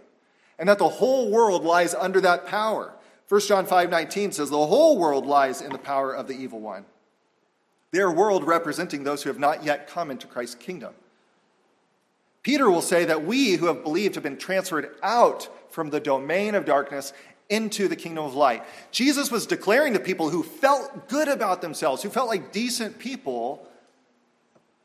and 0.57 0.67
that 0.67 0.79
the 0.79 0.89
whole 0.89 1.29
world 1.29 1.63
lies 1.63 1.93
under 1.93 2.21
that 2.21 2.47
power. 2.47 2.95
1 3.29 3.41
John 3.41 3.65
5:19 3.65 4.31
says 4.31 4.49
the 4.49 4.67
whole 4.67 4.97
world 4.97 5.25
lies 5.25 5.61
in 5.61 5.71
the 5.71 5.77
power 5.77 6.13
of 6.13 6.27
the 6.27 6.35
evil 6.35 6.59
one. 6.59 6.85
Their 7.91 8.11
world 8.11 8.43
representing 8.43 9.03
those 9.03 9.23
who 9.23 9.29
have 9.29 9.39
not 9.39 9.63
yet 9.63 9.87
come 9.87 10.11
into 10.11 10.27
Christ's 10.27 10.55
kingdom. 10.55 10.93
Peter 12.41 12.69
will 12.69 12.81
say 12.81 13.05
that 13.05 13.23
we 13.23 13.53
who 13.53 13.67
have 13.67 13.83
believed 13.83 14.15
have 14.15 14.23
been 14.23 14.37
transferred 14.37 14.95
out 15.01 15.49
from 15.71 15.89
the 15.89 15.99
domain 15.99 16.55
of 16.55 16.65
darkness 16.65 17.13
into 17.49 17.87
the 17.87 17.95
kingdom 17.95 18.25
of 18.25 18.35
light. 18.35 18.63
Jesus 18.91 19.31
was 19.31 19.45
declaring 19.45 19.93
to 19.93 19.99
people 19.99 20.29
who 20.29 20.43
felt 20.43 21.07
good 21.07 21.27
about 21.27 21.61
themselves, 21.61 22.03
who 22.03 22.09
felt 22.09 22.27
like 22.27 22.51
decent 22.51 22.99
people, 22.99 23.65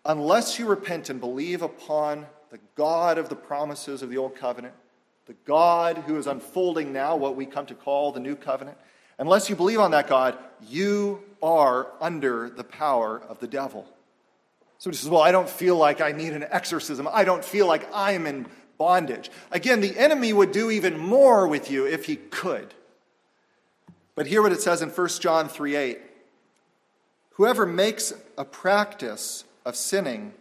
unless 0.05 0.59
you 0.59 0.67
repent 0.67 1.11
and 1.11 1.21
believe 1.21 1.63
upon 1.63 2.27
the 2.51 2.59
God 2.75 3.19
of 3.19 3.29
the 3.29 3.37
promises 3.37 4.03
of 4.03 4.11
the 4.11 4.19
old 4.19 4.37
covenant, 4.37 4.75
the 5.29 5.35
God 5.45 5.99
who 5.99 6.17
is 6.17 6.27
unfolding 6.27 6.93
now 6.93 7.15
what 7.15 7.37
we 7.37 7.45
come 7.45 7.67
to 7.67 7.75
call 7.75 8.13
the 8.13 8.19
new 8.19 8.35
covenant, 8.35 8.79
unless 9.19 9.51
you 9.51 9.55
believe 9.55 9.79
on 9.79 9.91
that 9.91 10.09
God, 10.09 10.37
you 10.67 11.23
are 11.43 11.89
under 12.01 12.49
the 12.49 12.65
power 12.65 13.21
of 13.29 13.39
the 13.39 13.47
devil. 13.47 13.87
So 14.79 14.89
he 14.89 14.97
says, 14.97 15.11
Well, 15.11 15.21
I 15.21 15.31
don't 15.31 15.49
feel 15.49 15.77
like 15.77 16.01
I 16.01 16.13
need 16.13 16.33
an 16.33 16.47
exorcism. 16.51 17.07
I 17.13 17.25
don't 17.25 17.45
feel 17.45 17.67
like 17.67 17.87
I'm 17.93 18.27
in 18.27 18.47
bondage. 18.79 19.31
Again, 19.53 19.83
the 19.83 19.99
enemy 19.99 20.33
would 20.33 20.51
do 20.51 20.71
even 20.71 20.97
more 20.97 21.47
with 21.47 21.71
you 21.71 21.87
if 21.87 22.07
he 22.07 22.17
could. 22.17 22.73
But 24.15 24.27
hear 24.27 24.41
what 24.41 24.53
it 24.53 24.63
says 24.63 24.81
in 24.81 24.89
1 24.89 25.09
John 25.21 25.49
3 25.49 25.77
8. 25.77 25.99
Whoever 27.33 27.67
makes 27.67 28.15
a 28.39 28.47
practice 28.47 29.45
of 29.67 29.77
sinning 29.77 30.33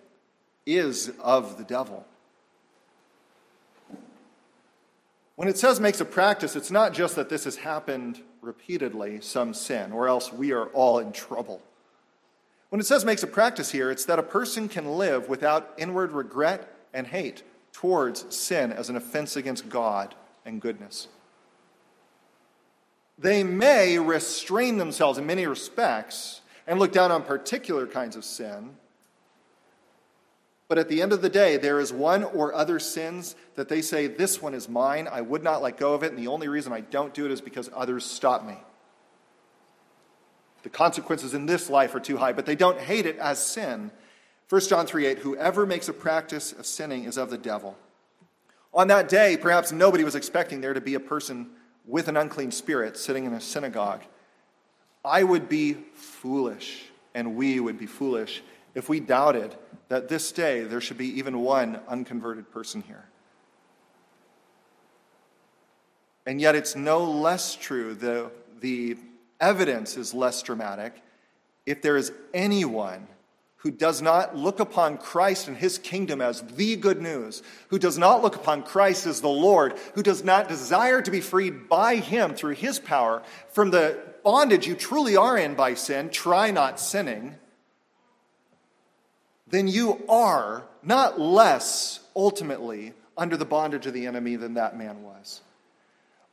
is 0.65 1.11
of 1.21 1.57
the 1.57 1.63
devil. 1.65 2.05
When 5.37 5.47
it 5.47 5.57
says 5.59 5.79
makes 5.79 6.01
a 6.01 6.05
practice, 6.05 6.55
it's 6.55 6.71
not 6.71 6.93
just 6.93 7.15
that 7.15 7.29
this 7.29 7.43
has 7.43 7.57
happened 7.57 8.23
repeatedly, 8.41 9.21
some 9.21 9.53
sin, 9.53 9.91
or 9.91 10.07
else 10.07 10.33
we 10.33 10.51
are 10.51 10.65
all 10.69 10.97
in 10.97 11.11
trouble. 11.11 11.61
When 12.69 12.81
it 12.81 12.87
says 12.87 13.05
makes 13.05 13.21
a 13.21 13.27
practice 13.27 13.71
here, 13.71 13.91
it's 13.91 14.05
that 14.05 14.17
a 14.17 14.23
person 14.23 14.67
can 14.67 14.97
live 14.97 15.29
without 15.29 15.75
inward 15.77 16.11
regret 16.11 16.67
and 16.91 17.05
hate 17.05 17.43
towards 17.71 18.35
sin 18.35 18.71
as 18.71 18.89
an 18.89 18.95
offense 18.95 19.35
against 19.35 19.69
God 19.69 20.15
and 20.43 20.59
goodness. 20.59 21.07
They 23.19 23.43
may 23.43 23.99
restrain 23.99 24.79
themselves 24.79 25.19
in 25.19 25.27
many 25.27 25.45
respects 25.45 26.41
and 26.65 26.79
look 26.79 26.91
down 26.91 27.11
on 27.11 27.21
particular 27.21 27.85
kinds 27.85 28.15
of 28.15 28.25
sin 28.25 28.71
but 30.67 30.77
at 30.77 30.89
the 30.89 31.01
end 31.01 31.13
of 31.13 31.21
the 31.21 31.29
day, 31.29 31.57
there 31.57 31.79
is 31.79 31.93
one 31.93 32.23
or 32.23 32.53
other 32.53 32.79
sins 32.79 33.35
that 33.55 33.69
they 33.69 33.81
say, 33.81 34.07
This 34.07 34.41
one 34.41 34.53
is 34.53 34.67
mine. 34.67 35.07
I 35.09 35.21
would 35.21 35.43
not 35.43 35.61
let 35.61 35.77
go 35.77 35.93
of 35.93 36.03
it. 36.03 36.11
And 36.11 36.19
the 36.19 36.27
only 36.27 36.49
reason 36.49 36.73
I 36.73 36.81
don't 36.81 37.13
do 37.13 37.25
it 37.25 37.31
is 37.31 37.39
because 37.39 37.69
others 37.73 38.05
stop 38.05 38.45
me. 38.45 38.57
The 40.63 40.69
consequences 40.69 41.33
in 41.33 41.45
this 41.45 41.69
life 41.69 41.95
are 41.95 41.99
too 42.01 42.17
high, 42.17 42.33
but 42.33 42.45
they 42.45 42.55
don't 42.55 42.79
hate 42.79 43.05
it 43.05 43.17
as 43.17 43.43
sin. 43.43 43.91
1 44.49 44.61
John 44.61 44.85
3 44.85 45.05
8, 45.05 45.19
whoever 45.19 45.65
makes 45.65 45.87
a 45.87 45.93
practice 45.93 46.51
of 46.51 46.65
sinning 46.65 47.05
is 47.05 47.17
of 47.17 47.29
the 47.29 47.37
devil. 47.37 47.77
On 48.73 48.87
that 48.89 49.07
day, 49.07 49.37
perhaps 49.37 49.71
nobody 49.71 50.03
was 50.03 50.15
expecting 50.15 50.59
there 50.59 50.73
to 50.73 50.81
be 50.81 50.95
a 50.95 50.99
person 50.99 51.49
with 51.85 52.09
an 52.09 52.17
unclean 52.17 52.51
spirit 52.51 52.97
sitting 52.97 53.23
in 53.25 53.33
a 53.33 53.39
synagogue. 53.39 54.01
I 55.05 55.23
would 55.23 55.47
be 55.47 55.73
foolish, 55.93 56.83
and 57.15 57.35
we 57.35 57.61
would 57.61 57.79
be 57.79 57.85
foolish, 57.85 58.43
if 58.77 58.87
we 58.87 58.99
doubted 58.99 59.55
that 59.89 60.07
this 60.07 60.31
day 60.31 60.61
there 60.61 60.79
should 60.79 60.99
be 60.99 61.17
even 61.17 61.39
one 61.39 61.79
unconverted 61.87 62.51
person 62.51 62.83
here. 62.83 63.05
And 66.27 66.39
yet, 66.39 66.53
it's 66.53 66.75
no 66.75 67.03
less 67.03 67.55
true, 67.55 67.95
the, 67.95 68.29
the 68.59 68.97
evidence 69.39 69.97
is 69.97 70.13
less 70.13 70.43
dramatic. 70.43 71.01
If 71.65 71.81
there 71.81 71.97
is 71.97 72.11
anyone 72.35 73.07
who 73.57 73.71
does 73.71 73.99
not 73.99 74.35
look 74.35 74.59
upon 74.59 74.99
Christ 74.99 75.47
and 75.47 75.57
his 75.57 75.79
kingdom 75.79 76.21
as 76.21 76.41
the 76.41 76.75
good 76.75 77.01
news, 77.01 77.41
who 77.69 77.79
does 77.79 77.97
not 77.97 78.21
look 78.21 78.35
upon 78.35 78.61
Christ 78.61 79.07
as 79.07 79.21
the 79.21 79.27
Lord, 79.27 79.73
who 79.95 80.03
does 80.03 80.23
not 80.23 80.47
desire 80.47 81.01
to 81.01 81.09
be 81.09 81.21
freed 81.21 81.67
by 81.67 81.95
him 81.95 82.35
through 82.35 82.53
his 82.53 82.77
power 82.77 83.23
from 83.49 83.71
the 83.71 83.97
bondage 84.23 84.67
you 84.67 84.75
truly 84.75 85.17
are 85.17 85.35
in 85.35 85.55
by 85.55 85.73
sin, 85.73 86.11
try 86.11 86.51
not 86.51 86.79
sinning, 86.79 87.37
then 89.49 89.67
you 89.67 90.03
are 90.09 90.63
not 90.83 91.19
less 91.19 92.01
ultimately 92.15 92.93
under 93.17 93.37
the 93.37 93.45
bondage 93.45 93.85
of 93.85 93.93
the 93.93 94.05
enemy 94.05 94.35
than 94.35 94.55
that 94.55 94.77
man 94.77 95.03
was. 95.03 95.41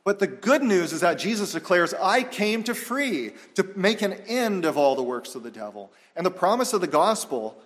But 0.03 0.19
the 0.19 0.27
good 0.27 0.61
news 0.61 0.93
is 0.93 1.01
that 1.01 1.17
Jesus 1.17 1.53
declares, 1.53 1.93
I 1.95 2.21
came 2.21 2.63
to 2.63 2.75
free, 2.75 3.31
to 3.55 3.67
make 3.75 4.03
an 4.03 4.13
end 4.27 4.63
of 4.63 4.77
all 4.77 4.95
the 4.95 5.01
works 5.01 5.33
of 5.33 5.41
the 5.41 5.49
devil. 5.49 5.91
And 6.15 6.25
the 6.25 6.31
promise 6.31 6.73
of 6.73 6.81
the 6.81 6.87
gospel 6.87 7.57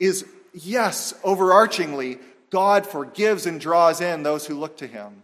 is 0.00 0.26
yes, 0.52 1.14
overarchingly, 1.22 2.18
God 2.50 2.86
forgives 2.86 3.46
and 3.46 3.60
draws 3.60 4.00
in 4.00 4.22
those 4.22 4.46
who 4.46 4.54
look 4.54 4.76
to 4.78 4.86
him. 4.86 5.22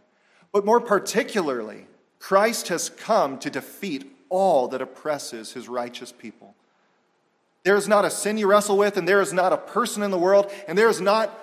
But 0.53 0.65
more 0.65 0.81
particularly, 0.81 1.87
Christ 2.21 2.69
has 2.69 2.91
come 2.91 3.39
to 3.39 3.51
defeat 3.51 4.17
all 4.29 4.69
that 4.69 4.83
oppresses 4.83 5.53
his 5.53 5.69
righteous 5.69 6.13
people. 6.13 6.55
There 7.63 7.77
is 7.77 7.89
not 7.89 8.05
a 8.05 8.11
sin 8.11 8.39
you 8.39 8.47
wrestle 8.47 8.79
with, 8.79 8.97
and 8.97 9.07
there 9.07 9.21
is 9.21 9.33
not 9.33 9.53
a 9.53 9.59
person 9.59 10.03
in 10.03 10.11
the 10.11 10.19
world, 10.19 10.51
and 10.67 10.77
there 10.77 10.89
is 10.89 11.01
not 11.01 11.37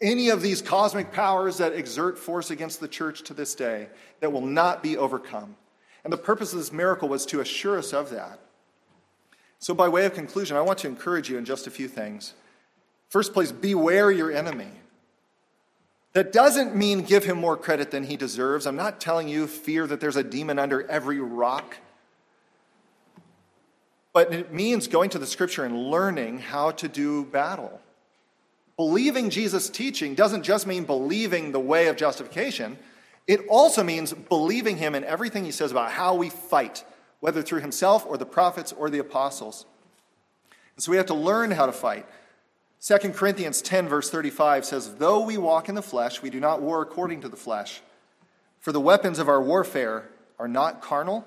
any 0.00 0.28
of 0.28 0.42
these 0.42 0.62
cosmic 0.62 1.12
powers 1.12 1.58
that 1.58 1.72
exert 1.72 2.18
force 2.18 2.50
against 2.50 2.80
the 2.80 2.88
church 2.88 3.22
to 3.24 3.34
this 3.34 3.54
day 3.54 3.88
that 4.20 4.32
will 4.32 4.46
not 4.46 4.82
be 4.82 4.96
overcome. 4.96 5.56
And 6.04 6.12
the 6.12 6.18
purpose 6.18 6.52
of 6.52 6.58
this 6.58 6.72
miracle 6.72 7.08
was 7.08 7.26
to 7.26 7.40
assure 7.40 7.78
us 7.78 7.92
of 7.92 8.10
that. 8.10 8.38
So, 9.58 9.74
by 9.74 9.88
way 9.88 10.06
of 10.06 10.14
conclusion, 10.14 10.56
I 10.56 10.60
want 10.60 10.78
to 10.80 10.88
encourage 10.88 11.28
you 11.28 11.36
in 11.36 11.44
just 11.44 11.66
a 11.66 11.70
few 11.70 11.88
things. 11.88 12.34
First 13.08 13.32
place, 13.32 13.50
beware 13.50 14.10
your 14.10 14.30
enemy. 14.30 14.68
That 16.12 16.32
doesn't 16.32 16.76
mean 16.76 17.02
give 17.02 17.24
him 17.24 17.38
more 17.38 17.56
credit 17.56 17.90
than 17.90 18.04
he 18.04 18.16
deserves. 18.16 18.66
I'm 18.66 18.76
not 18.76 19.00
telling 19.00 19.28
you 19.28 19.46
fear 19.46 19.86
that 19.86 20.00
there's 20.00 20.16
a 20.16 20.22
demon 20.22 20.58
under 20.58 20.88
every 20.88 21.20
rock. 21.20 21.76
But 24.18 24.34
it 24.34 24.52
means 24.52 24.88
going 24.88 25.10
to 25.10 25.20
the 25.20 25.28
scripture 25.28 25.64
and 25.64 25.90
learning 25.92 26.40
how 26.40 26.72
to 26.72 26.88
do 26.88 27.24
battle. 27.26 27.80
Believing 28.76 29.30
Jesus' 29.30 29.70
teaching 29.70 30.16
doesn't 30.16 30.42
just 30.42 30.66
mean 30.66 30.82
believing 30.82 31.52
the 31.52 31.60
way 31.60 31.86
of 31.86 31.96
justification, 31.96 32.78
it 33.28 33.46
also 33.48 33.84
means 33.84 34.12
believing 34.12 34.76
him 34.76 34.96
in 34.96 35.04
everything 35.04 35.44
he 35.44 35.52
says 35.52 35.70
about 35.70 35.92
how 35.92 36.16
we 36.16 36.30
fight, 36.30 36.84
whether 37.20 37.42
through 37.42 37.60
himself 37.60 38.04
or 38.08 38.16
the 38.16 38.26
prophets 38.26 38.72
or 38.72 38.90
the 38.90 38.98
apostles. 38.98 39.66
And 40.74 40.82
so 40.82 40.90
we 40.90 40.96
have 40.96 41.06
to 41.06 41.14
learn 41.14 41.52
how 41.52 41.66
to 41.66 41.72
fight. 41.72 42.04
2 42.80 42.98
Corinthians 43.10 43.62
10, 43.62 43.86
verse 43.86 44.10
35 44.10 44.64
says, 44.64 44.96
Though 44.96 45.20
we 45.20 45.38
walk 45.38 45.68
in 45.68 45.76
the 45.76 45.80
flesh, 45.80 46.22
we 46.22 46.30
do 46.30 46.40
not 46.40 46.60
war 46.60 46.82
according 46.82 47.20
to 47.20 47.28
the 47.28 47.36
flesh. 47.36 47.82
For 48.58 48.72
the 48.72 48.80
weapons 48.80 49.20
of 49.20 49.28
our 49.28 49.40
warfare 49.40 50.10
are 50.40 50.48
not 50.48 50.82
carnal 50.82 51.24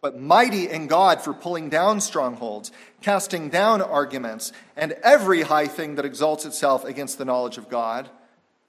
but 0.00 0.18
mighty 0.18 0.68
in 0.68 0.86
God 0.86 1.20
for 1.20 1.34
pulling 1.34 1.68
down 1.68 2.00
strongholds, 2.00 2.72
casting 3.02 3.50
down 3.50 3.82
arguments, 3.82 4.52
and 4.76 4.92
every 5.02 5.42
high 5.42 5.66
thing 5.66 5.96
that 5.96 6.04
exalts 6.04 6.46
itself 6.46 6.84
against 6.84 7.18
the 7.18 7.24
knowledge 7.24 7.58
of 7.58 7.68
God, 7.68 8.08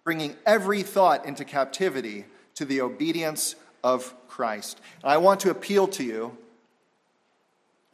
bringing 0.03 0.35
every 0.45 0.83
thought 0.83 1.25
into 1.25 1.45
captivity 1.45 2.25
to 2.55 2.65
the 2.65 2.81
obedience 2.81 3.55
of 3.83 4.13
Christ. 4.27 4.81
And 5.03 5.11
I 5.11 5.17
want 5.17 5.39
to 5.41 5.51
appeal 5.51 5.87
to 5.89 6.03
you. 6.03 6.37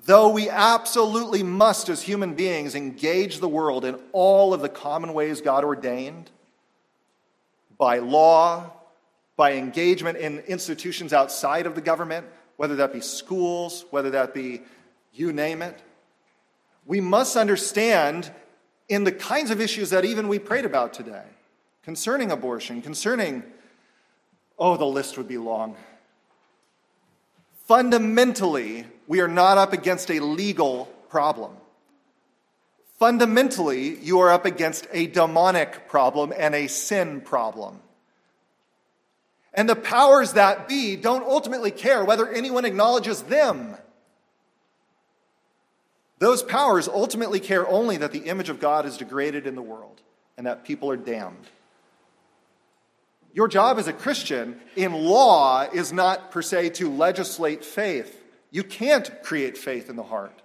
Though 0.05 0.29
we 0.29 0.49
absolutely 0.49 1.43
must, 1.43 1.89
as 1.89 2.01
human 2.01 2.33
beings, 2.33 2.75
engage 2.75 3.39
the 3.39 3.49
world 3.49 3.83
in 3.83 3.99
all 4.13 4.53
of 4.53 4.61
the 4.61 4.69
common 4.69 5.13
ways 5.13 5.41
God 5.41 5.63
ordained, 5.63 6.31
by 7.77 7.99
law, 7.99 8.71
by 9.35 9.53
engagement 9.53 10.17
in 10.17 10.39
institutions 10.39 11.13
outside 11.13 11.65
of 11.65 11.75
the 11.75 11.81
government, 11.81 12.25
whether 12.57 12.75
that 12.75 12.91
be 12.91 13.01
schools, 13.01 13.85
whether 13.91 14.09
that 14.09 14.33
be 14.33 14.61
you 15.13 15.31
name 15.31 15.61
it. 15.61 15.79
We 16.85 16.99
must 16.99 17.35
understand 17.35 18.31
in 18.89 19.03
the 19.03 19.11
kinds 19.11 19.51
of 19.51 19.61
issues 19.61 19.89
that 19.91 20.05
even 20.05 20.27
we 20.27 20.39
prayed 20.39 20.65
about 20.65 20.93
today 20.93 21.23
concerning 21.83 22.31
abortion, 22.31 22.81
concerning, 22.81 23.43
oh, 24.59 24.75
the 24.75 24.85
list 24.85 25.17
would 25.17 25.27
be 25.27 25.37
long. 25.37 25.75
Fundamentally, 27.65 28.85
we 29.07 29.21
are 29.21 29.27
not 29.27 29.57
up 29.57 29.73
against 29.73 30.11
a 30.11 30.19
legal 30.19 30.85
problem. 31.09 31.53
Fundamentally, 32.99 33.95
you 33.99 34.19
are 34.19 34.31
up 34.31 34.45
against 34.45 34.87
a 34.91 35.07
demonic 35.07 35.87
problem 35.87 36.33
and 36.35 36.55
a 36.55 36.67
sin 36.67 37.21
problem. 37.21 37.79
And 39.53 39.67
the 39.67 39.75
powers 39.75 40.33
that 40.33 40.67
be 40.67 40.95
don't 40.95 41.23
ultimately 41.23 41.71
care 41.71 42.05
whether 42.05 42.27
anyone 42.27 42.65
acknowledges 42.65 43.23
them. 43.23 43.75
Those 46.19 46.43
powers 46.43 46.87
ultimately 46.87 47.39
care 47.39 47.67
only 47.67 47.97
that 47.97 48.11
the 48.11 48.25
image 48.25 48.49
of 48.49 48.59
God 48.59 48.85
is 48.85 48.97
degraded 48.97 49.45
in 49.45 49.55
the 49.55 49.61
world 49.61 50.01
and 50.37 50.45
that 50.47 50.63
people 50.63 50.89
are 50.89 50.97
damned. 50.97 51.47
Your 53.33 53.47
job 53.47 53.77
as 53.77 53.87
a 53.87 53.93
Christian 53.93 54.59
in 54.75 54.93
law 54.93 55.67
is 55.71 55.93
not 55.93 56.31
per 56.31 56.41
se 56.41 56.71
to 56.71 56.89
legislate 56.89 57.63
faith. 57.63 58.23
You 58.49 58.63
can't 58.63 59.21
create 59.21 59.57
faith 59.57 59.89
in 59.89 59.95
the 59.95 60.03
heart. 60.03 60.41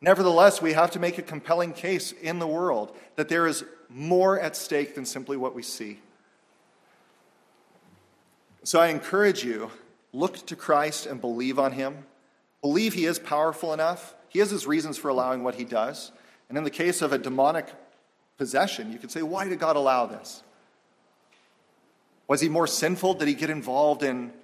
Nevertheless, 0.00 0.62
we 0.62 0.72
have 0.72 0.92
to 0.92 1.00
make 1.00 1.18
a 1.18 1.22
compelling 1.22 1.72
case 1.72 2.12
in 2.12 2.38
the 2.38 2.46
world 2.46 2.96
that 3.16 3.28
there 3.28 3.46
is 3.46 3.64
more 3.88 4.38
at 4.38 4.56
stake 4.56 4.94
than 4.94 5.04
simply 5.04 5.36
what 5.36 5.54
we 5.54 5.62
see. 5.62 5.98
So 8.68 8.78
I 8.78 8.88
encourage 8.88 9.44
you 9.44 9.70
look 10.12 10.44
to 10.44 10.54
Christ 10.54 11.06
and 11.06 11.22
believe 11.22 11.58
on 11.58 11.72
him. 11.72 12.04
Believe 12.60 12.92
he 12.92 13.06
is 13.06 13.18
powerful 13.18 13.72
enough. 13.72 14.14
He 14.28 14.40
has 14.40 14.50
his 14.50 14.66
reasons 14.66 14.98
for 14.98 15.08
allowing 15.08 15.42
what 15.42 15.54
he 15.54 15.64
does. 15.64 16.12
And 16.50 16.58
in 16.58 16.64
the 16.64 16.70
case 16.70 17.00
of 17.00 17.14
a 17.14 17.16
demonic 17.16 17.72
possession, 18.36 18.92
you 18.92 18.98
could 18.98 19.10
say, 19.10 19.22
why 19.22 19.48
did 19.48 19.58
God 19.58 19.76
allow 19.76 20.04
this? 20.04 20.42
Was 22.26 22.42
he 22.42 22.50
more 22.50 22.66
sinful? 22.66 23.14
Did 23.14 23.28
he 23.28 23.32
get 23.32 23.48
involved 23.48 24.02
in, 24.02 24.34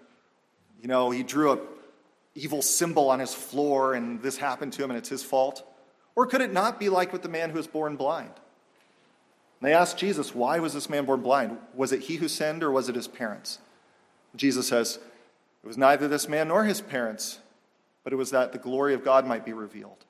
you 0.81 0.89
know, 0.89 1.11
he 1.11 1.23
drew 1.23 1.53
a 1.53 1.59
evil 2.35 2.63
symbol 2.63 3.11
on 3.11 3.21
his 3.21 3.35
floor 3.35 3.93
and 3.93 4.23
this 4.23 4.39
happened 4.39 4.73
to 4.73 4.85
him 4.85 4.91
and 4.91 4.97
it's 4.97 5.11
his 5.11 5.23
fault? 5.23 5.63
Or 6.17 6.25
could 6.27 6.41
it 6.41 6.51
not 6.51 6.81
be 6.81 6.89
like 6.89 7.13
with 7.13 7.21
the 7.21 7.29
man 7.29 7.51
who 7.51 7.59
was 7.59 7.67
born 7.67 7.97
blind? 7.97 8.33
And 9.61 9.69
they 9.69 9.75
asked 9.75 9.99
Jesus, 9.99 10.35
why 10.35 10.61
was 10.61 10.73
this 10.73 10.89
man 10.89 11.05
born 11.05 11.21
blind? 11.21 11.59
Was 11.75 11.93
it 11.93 12.01
he 12.01 12.17
who 12.17 12.29
sinned 12.29 12.63
or 12.63 12.71
was 12.71 12.89
it 12.89 12.95
his 12.95 13.07
parents? 13.07 13.59
Jesus 14.37 14.69
says, 14.69 14.99
It 15.63 15.67
was 15.67 15.79
neither 15.79 16.09
this 16.09 16.29
man 16.29 16.49
nor 16.49 16.65
his 16.65 16.81
parents, 16.81 17.39
but 18.03 18.13
it 18.13 18.17
was 18.17 18.31
that 18.31 18.53
the 18.53 18.59
glory 18.59 18.95
of 18.95 19.05
God 19.05 19.27
might 19.27 19.45
be 19.45 19.53
revealed. 19.53 20.05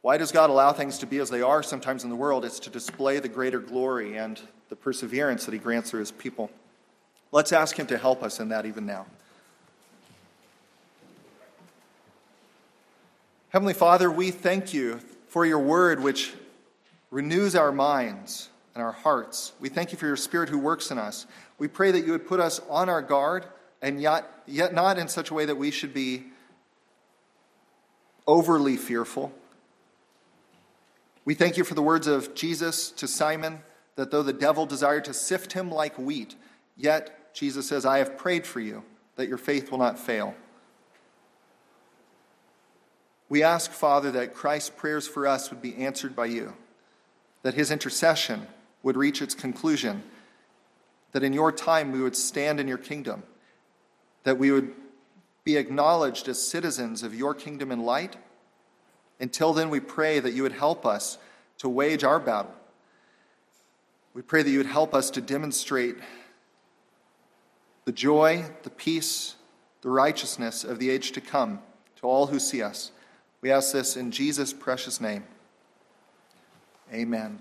Why 0.00 0.18
does 0.18 0.32
God 0.32 0.50
allow 0.50 0.72
things 0.72 0.98
to 0.98 1.06
be 1.06 1.18
as 1.18 1.30
they 1.30 1.40
are 1.40 1.62
sometimes 1.62 2.04
in 2.04 2.10
the 2.10 2.16
world? 2.16 2.44
It's 2.44 2.58
to 2.60 2.70
display 2.70 3.20
the 3.20 3.28
greater 3.28 3.58
glory 3.58 4.18
and 4.18 4.40
the 4.68 4.76
perseverance 4.76 5.46
that 5.46 5.52
He 5.52 5.58
grants 5.58 5.90
through 5.90 6.00
His 6.00 6.12
people. 6.12 6.50
Let's 7.32 7.52
ask 7.52 7.78
Him 7.78 7.86
to 7.86 7.98
help 7.98 8.22
us 8.22 8.38
in 8.38 8.48
that 8.50 8.66
even 8.66 8.84
now. 8.84 9.06
Heavenly 13.48 13.74
Father, 13.74 14.10
we 14.10 14.30
thank 14.30 14.74
you 14.74 15.00
for 15.28 15.46
your 15.46 15.60
word, 15.60 16.02
which 16.02 16.34
renews 17.10 17.54
our 17.54 17.70
minds 17.70 18.50
and 18.74 18.82
our 18.82 18.92
hearts. 18.92 19.52
We 19.60 19.68
thank 19.68 19.92
you 19.92 19.98
for 19.98 20.06
your 20.06 20.16
Spirit 20.16 20.48
who 20.48 20.58
works 20.58 20.90
in 20.90 20.98
us. 20.98 21.26
We 21.58 21.68
pray 21.68 21.90
that 21.92 22.04
you 22.04 22.12
would 22.12 22.26
put 22.26 22.40
us 22.40 22.60
on 22.68 22.88
our 22.88 23.02
guard 23.02 23.46
and 23.80 24.00
yet, 24.00 24.28
yet 24.46 24.74
not 24.74 24.98
in 24.98 25.08
such 25.08 25.30
a 25.30 25.34
way 25.34 25.44
that 25.44 25.56
we 25.56 25.70
should 25.70 25.94
be 25.94 26.24
overly 28.26 28.76
fearful. 28.76 29.32
We 31.24 31.34
thank 31.34 31.56
you 31.56 31.64
for 31.64 31.74
the 31.74 31.82
words 31.82 32.06
of 32.06 32.34
Jesus 32.34 32.90
to 32.92 33.06
Simon 33.06 33.60
that 33.96 34.10
though 34.10 34.22
the 34.22 34.32
devil 34.32 34.66
desired 34.66 35.04
to 35.04 35.14
sift 35.14 35.52
him 35.52 35.70
like 35.70 35.96
wheat, 35.98 36.34
yet 36.76 37.34
Jesus 37.34 37.68
says, 37.68 37.86
I 37.86 37.98
have 37.98 38.18
prayed 38.18 38.46
for 38.46 38.60
you 38.60 38.82
that 39.16 39.28
your 39.28 39.38
faith 39.38 39.70
will 39.70 39.78
not 39.78 39.98
fail. 39.98 40.34
We 43.28 43.42
ask, 43.42 43.70
Father, 43.70 44.10
that 44.12 44.34
Christ's 44.34 44.70
prayers 44.70 45.06
for 45.06 45.26
us 45.26 45.50
would 45.50 45.62
be 45.62 45.76
answered 45.76 46.14
by 46.16 46.26
you. 46.26 46.54
that 47.44 47.54
his 47.54 47.70
intercession 47.70 48.48
would 48.84 48.96
reach 48.96 49.20
its 49.20 49.34
conclusion, 49.34 50.04
that 51.10 51.24
in 51.24 51.32
your 51.32 51.50
time 51.50 51.90
we 51.90 52.00
would 52.00 52.14
stand 52.14 52.60
in 52.60 52.68
your 52.68 52.78
kingdom, 52.78 53.24
that 54.22 54.38
we 54.38 54.52
would 54.52 54.72
be 55.42 55.56
acknowledged 55.56 56.28
as 56.28 56.40
citizens 56.40 57.02
of 57.02 57.14
your 57.14 57.34
kingdom 57.34 57.72
in 57.72 57.82
light. 57.82 58.16
Until 59.18 59.52
then, 59.52 59.70
we 59.70 59.80
pray 59.80 60.20
that 60.20 60.32
you 60.32 60.42
would 60.42 60.52
help 60.52 60.86
us 60.86 61.18
to 61.58 61.68
wage 61.68 62.04
our 62.04 62.20
battle. 62.20 62.54
We 64.12 64.22
pray 64.22 64.42
that 64.42 64.50
you 64.50 64.58
would 64.58 64.66
help 64.66 64.94
us 64.94 65.10
to 65.10 65.20
demonstrate 65.20 65.96
the 67.84 67.92
joy, 67.92 68.44
the 68.62 68.70
peace, 68.70 69.34
the 69.82 69.90
righteousness 69.90 70.64
of 70.64 70.78
the 70.78 70.88
age 70.90 71.12
to 71.12 71.20
come 71.20 71.60
to 71.96 72.06
all 72.06 72.26
who 72.26 72.38
see 72.38 72.62
us. 72.62 72.92
We 73.40 73.50
ask 73.50 73.72
this 73.72 73.96
in 73.96 74.10
Jesus' 74.10 74.52
precious 74.52 75.00
name. 75.00 75.24
Amen. 76.92 77.40